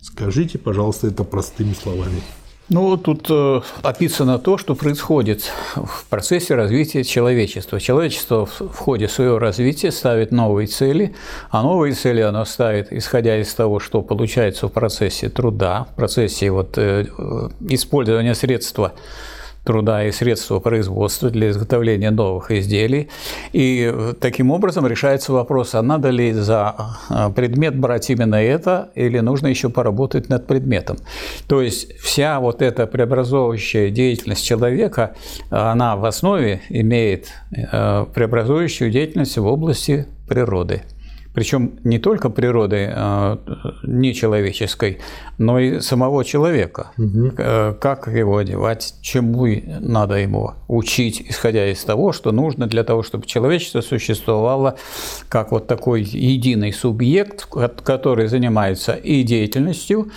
Скажите, 0.00 0.58
пожалуйста, 0.58 1.08
это 1.08 1.24
простыми 1.24 1.74
словами. 1.74 2.22
Ну, 2.68 2.96
тут 2.96 3.26
э, 3.30 3.60
описано 3.82 4.40
то, 4.40 4.58
что 4.58 4.74
происходит 4.74 5.52
в 5.76 6.04
процессе 6.06 6.56
развития 6.56 7.04
человечества. 7.04 7.78
Человечество 7.78 8.44
в 8.44 8.76
ходе 8.76 9.06
своего 9.06 9.38
развития 9.38 9.92
ставит 9.92 10.32
новые 10.32 10.66
цели, 10.66 11.14
а 11.50 11.62
новые 11.62 11.94
цели 11.94 12.22
оно 12.22 12.44
ставит, 12.44 12.92
исходя 12.92 13.38
из 13.38 13.54
того, 13.54 13.78
что 13.78 14.02
получается 14.02 14.66
в 14.66 14.72
процессе 14.72 15.28
труда, 15.28 15.86
в 15.92 15.94
процессе 15.94 16.50
вот, 16.50 16.76
э, 16.76 17.06
э 17.16 17.48
использования 17.68 18.34
средства 18.34 18.94
труда 19.66 20.04
и 20.04 20.12
средства 20.12 20.60
производства 20.60 21.28
для 21.28 21.50
изготовления 21.50 22.10
новых 22.10 22.50
изделий. 22.50 23.08
И 23.52 23.92
таким 24.20 24.50
образом 24.50 24.86
решается 24.86 25.32
вопрос, 25.32 25.74
а 25.74 25.82
надо 25.82 26.10
ли 26.10 26.32
за 26.32 26.74
а, 27.08 27.30
предмет 27.30 27.78
брать 27.78 28.08
именно 28.08 28.36
это, 28.36 28.90
или 28.94 29.18
нужно 29.18 29.48
еще 29.48 29.68
поработать 29.68 30.28
над 30.28 30.46
предметом. 30.46 30.96
То 31.48 31.60
есть 31.60 31.98
вся 31.98 32.40
вот 32.40 32.62
эта 32.62 32.86
преобразующая 32.86 33.90
деятельность 33.90 34.44
человека, 34.44 35.14
она 35.50 35.96
в 35.96 36.04
основе 36.04 36.60
имеет 36.68 37.28
э, 37.50 38.06
преобразующую 38.14 38.90
деятельность 38.90 39.36
в 39.36 39.46
области 39.46 40.06
природы. 40.28 40.82
Причем 41.36 41.72
не 41.84 41.98
только 41.98 42.30
природы 42.30 42.90
э, 42.90 43.36
нечеловеческой, 43.82 45.00
но 45.36 45.58
и 45.58 45.80
самого 45.80 46.24
человека. 46.24 46.92
Угу. 46.96 47.32
Как 47.78 48.08
его 48.08 48.38
одевать, 48.38 48.94
чему 49.02 49.46
надо 49.80 50.14
ему 50.14 50.52
учить, 50.66 51.22
исходя 51.28 51.70
из 51.70 51.84
того, 51.84 52.12
что 52.12 52.32
нужно 52.32 52.66
для 52.66 52.84
того, 52.84 53.02
чтобы 53.02 53.26
человечество 53.26 53.82
существовало 53.82 54.76
как 55.28 55.52
вот 55.52 55.66
такой 55.66 56.00
единый 56.04 56.72
субъект, 56.72 57.44
который 57.44 58.28
занимается 58.28 58.94
и 58.94 59.22
деятельностью, 59.22 60.10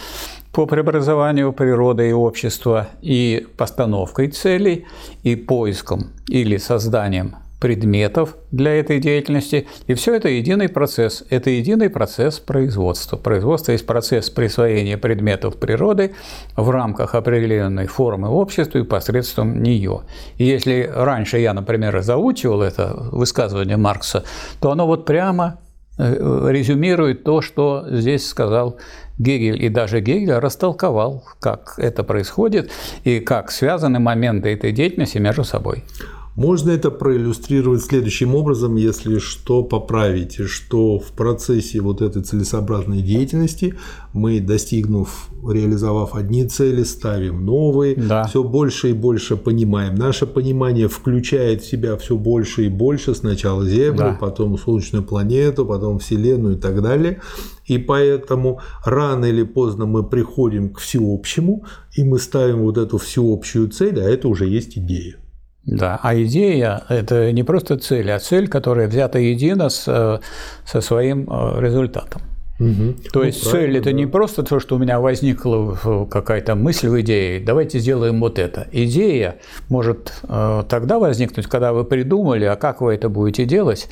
по 0.53 0.65
преобразованию 0.67 1.51
природы 1.51 2.09
и 2.09 2.13
общества, 2.13 2.87
и 3.01 3.45
постановкой 3.57 4.29
целей, 4.29 4.85
и 5.23 5.35
поиском 5.35 6.11
или 6.29 6.55
созданием 6.55 7.35
предметов 7.59 8.35
для 8.51 8.73
этой 8.73 8.99
деятельности. 8.99 9.67
И 9.87 9.93
все 9.93 10.15
это 10.15 10.29
единый 10.29 10.69
процесс. 10.69 11.23
Это 11.29 11.49
единый 11.49 11.89
процесс 11.89 12.39
производства. 12.39 13.17
Производство 13.17 13.73
есть 13.73 13.85
процесс 13.85 14.29
присвоения 14.29 14.97
предметов 14.97 15.57
природы 15.57 16.13
в 16.55 16.69
рамках 16.69 17.15
определенной 17.15 17.87
формы 17.87 18.29
общества 18.29 18.79
и 18.79 18.83
посредством 18.83 19.61
нее. 19.61 20.01
И 20.37 20.45
если 20.45 20.89
раньше 20.93 21.37
я, 21.37 21.53
например, 21.53 22.01
заучивал 22.01 22.61
это 22.61 22.95
высказывание 23.11 23.77
Маркса, 23.77 24.23
то 24.61 24.71
оно 24.71 24.87
вот 24.87 25.05
прямо 25.05 25.59
э, 25.97 26.47
резюмирует 26.49 27.23
то, 27.23 27.41
что 27.41 27.85
здесь 27.89 28.25
сказал 28.25 28.77
Гегель. 29.17 29.61
И 29.61 29.67
даже 29.67 29.99
Гегель 29.99 30.31
растолковал, 30.31 31.25
как 31.41 31.73
это 31.77 32.03
происходит 32.03 32.71
и 33.03 33.19
как 33.19 33.51
связаны 33.51 33.99
моменты 33.99 34.53
этой 34.53 34.71
деятельности 34.71 35.17
между 35.17 35.43
собой. 35.43 35.83
Можно 36.35 36.71
это 36.71 36.89
проиллюстрировать 36.89 37.83
следующим 37.83 38.33
образом, 38.35 38.75
если 38.75 39.17
что, 39.19 39.63
поправите, 39.63 40.45
что 40.45 40.97
в 40.99 41.11
процессе 41.11 41.81
вот 41.81 42.01
этой 42.01 42.23
целесообразной 42.23 43.01
деятельности 43.01 43.75
мы, 44.13 44.39
достигнув, 44.39 45.29
реализовав 45.45 46.15
одни 46.15 46.45
цели, 46.45 46.83
ставим 46.83 47.45
новые, 47.45 47.95
да. 47.95 48.23
все 48.23 48.43
больше 48.43 48.91
и 48.91 48.93
больше 48.93 49.35
понимаем. 49.35 49.95
Наше 49.95 50.25
понимание 50.25 50.87
включает 50.87 51.61
в 51.61 51.69
себя 51.69 51.97
все 51.97 52.15
больше 52.15 52.65
и 52.65 52.69
больше, 52.69 53.15
сначала 53.15 53.65
Землю, 53.65 53.97
да. 53.97 54.17
потом 54.19 54.57
Солнечную 54.57 55.03
планету, 55.03 55.65
потом 55.65 55.99
Вселенную 55.99 56.55
и 56.57 56.59
так 56.59 56.81
далее. 56.81 57.21
И 57.65 57.77
поэтому 57.77 58.61
рано 58.85 59.25
или 59.25 59.43
поздно 59.43 59.85
мы 59.85 60.03
приходим 60.03 60.69
к 60.69 60.79
всеобщему, 60.79 61.65
и 61.95 62.03
мы 62.03 62.17
ставим 62.17 62.59
вот 62.59 62.77
эту 62.77 62.97
всеобщую 62.97 63.69
цель, 63.69 63.99
а 63.99 64.09
это 64.09 64.27
уже 64.27 64.47
есть 64.47 64.77
идея. 64.77 65.17
Да, 65.71 65.99
а 66.01 66.15
идея– 66.15 66.83
это 66.89 67.31
не 67.31 67.43
просто 67.43 67.77
цель, 67.77 68.11
а 68.11 68.19
цель, 68.19 68.47
которая 68.47 68.87
взята 68.87 69.19
едино 69.19 69.69
с, 69.69 69.87
э, 69.87 70.19
со 70.65 70.81
своим 70.81 71.29
э, 71.29 71.61
результатом. 71.61 72.21
Угу. 72.59 72.95
То 73.13 73.19
ну, 73.19 73.25
есть 73.25 73.43
цель 73.49 73.77
это 73.77 73.85
да. 73.85 73.91
не 73.93 74.05
просто 74.05 74.43
то, 74.43 74.59
что 74.59 74.75
у 74.75 74.79
меня 74.79 74.99
возникла 74.99 75.77
какая-то 76.09 76.55
мысль 76.55 76.89
в 76.89 76.99
идее, 76.99 77.39
давайте 77.39 77.79
сделаем 77.79 78.19
вот 78.19 78.37
это. 78.37 78.67
Идея 78.73 79.37
может 79.69 80.13
э, 80.23 80.63
тогда 80.67 80.99
возникнуть, 80.99 81.47
когда 81.47 81.71
вы 81.71 81.85
придумали, 81.85 82.43
а 82.43 82.57
как 82.57 82.81
вы 82.81 82.93
это 82.95 83.07
будете 83.07 83.45
делать, 83.45 83.87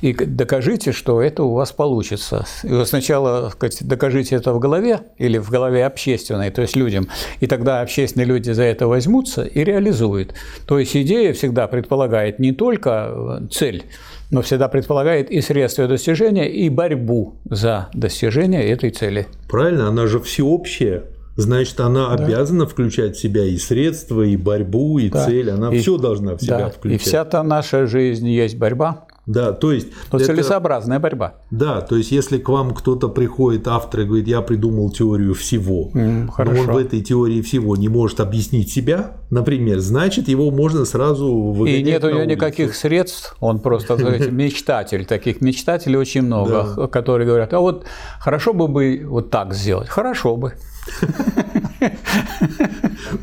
и 0.00 0.14
докажите, 0.14 0.92
что 0.92 1.20
это 1.20 1.42
у 1.42 1.52
вас 1.52 1.72
получится. 1.72 2.46
И 2.62 2.68
вы 2.68 2.86
сначала 2.86 3.50
сказать, 3.50 3.86
докажите 3.86 4.36
это 4.36 4.54
в 4.54 4.58
голове 4.60 5.00
или 5.18 5.36
в 5.36 5.50
голове 5.50 5.84
общественной, 5.84 6.50
то 6.50 6.62
есть 6.62 6.74
людям, 6.74 7.08
и 7.40 7.46
тогда 7.46 7.82
общественные 7.82 8.26
люди 8.26 8.50
за 8.50 8.62
это 8.62 8.86
возьмутся 8.86 9.42
и 9.44 9.62
реализуют. 9.62 10.32
То 10.66 10.78
есть 10.78 10.96
идея 10.96 11.34
всегда 11.34 11.66
предполагает 11.68 12.38
не 12.38 12.52
только 12.52 13.10
э, 13.10 13.46
цель, 13.50 13.84
но 14.30 14.42
всегда 14.42 14.68
предполагает 14.68 15.30
и 15.30 15.40
средства 15.40 15.86
достижения, 15.86 16.48
и 16.50 16.68
борьбу 16.68 17.34
за 17.48 17.88
достижение 17.94 18.64
этой 18.68 18.90
цели. 18.90 19.26
Правильно, 19.48 19.88
она 19.88 20.06
же 20.06 20.20
всеобщая. 20.20 21.04
значит, 21.38 21.78
она 21.80 22.12
обязана 22.14 22.64
включать 22.66 23.14
в 23.14 23.20
себя 23.20 23.44
и 23.44 23.58
средства, 23.58 24.22
и 24.22 24.38
борьбу, 24.38 24.98
и 24.98 25.10
Да. 25.10 25.26
цель. 25.26 25.50
Она 25.50 25.70
И- 25.70 25.80
все 25.80 25.98
должна 25.98 26.34
в 26.36 26.40
себя 26.42 26.58
Да, 26.58 26.68
и 26.68 26.70
включать. 26.70 27.00
вся-то 27.02 27.42
наша 27.42 27.86
жизнь 27.86 28.26
есть 28.26 28.56
борьба, 28.56 29.04
Да, 29.26 29.52
то 29.52 29.72
есть 29.72 29.88
но 30.12 30.18
это- 30.18 30.26
целесообразная 30.26 31.00
борьба. 31.00 31.34
Да, 31.50 31.80
то 31.80 31.96
есть 31.96 32.12
если 32.12 32.38
к 32.38 32.48
вам 32.48 32.72
кто-то 32.74 33.08
приходит, 33.08 33.66
автор, 33.66 34.00
и 34.00 34.04
говорит, 34.04 34.28
я 34.28 34.40
придумал 34.40 34.90
теорию 34.90 35.34
всего, 35.34 35.90
М, 35.94 36.30
но 36.38 36.50
он 36.50 36.66
в 36.66 36.76
этой 36.76 37.00
теории 37.00 37.42
всего 37.42 37.74
не 37.76 37.88
может 37.88 38.20
объяснить 38.20 38.70
себя, 38.70 39.16
например, 39.30 39.80
значит, 39.80 40.28
его 40.28 40.52
можно 40.52 40.84
сразу 40.84 41.26
И 41.26 41.58
выгонять 41.58 41.84
нет 41.84 42.04
у 42.04 42.08
него 42.08 42.18
улицу. 42.20 42.30
никаких 42.30 42.74
средств, 42.76 43.36
он 43.40 43.58
просто 43.58 43.96
сказать, 43.96 44.30
мечтатель. 44.30 45.04
Таких 45.06 45.40
мечтателей 45.40 45.96
очень 45.96 46.22
много, 46.22 46.74
Да. 46.76 46.86
которые 46.86 47.26
говорят, 47.26 47.52
а 47.52 47.58
вот 47.58 47.84
хорошо 48.20 48.52
бы 48.52 48.68
бы 48.68 49.02
вот 49.08 49.30
так 49.30 49.54
сделать. 49.54 49.88
Хорошо 49.88 50.36
бы, 50.36 50.52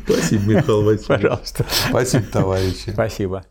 Спасибо, 0.06 0.42
Михаил 0.52 0.82
Васильевич. 0.82 1.06
пожалуйста. 1.06 1.64
Спасибо, 1.88 2.24
товарищи. 2.30 2.90
Спасибо. 2.92 3.42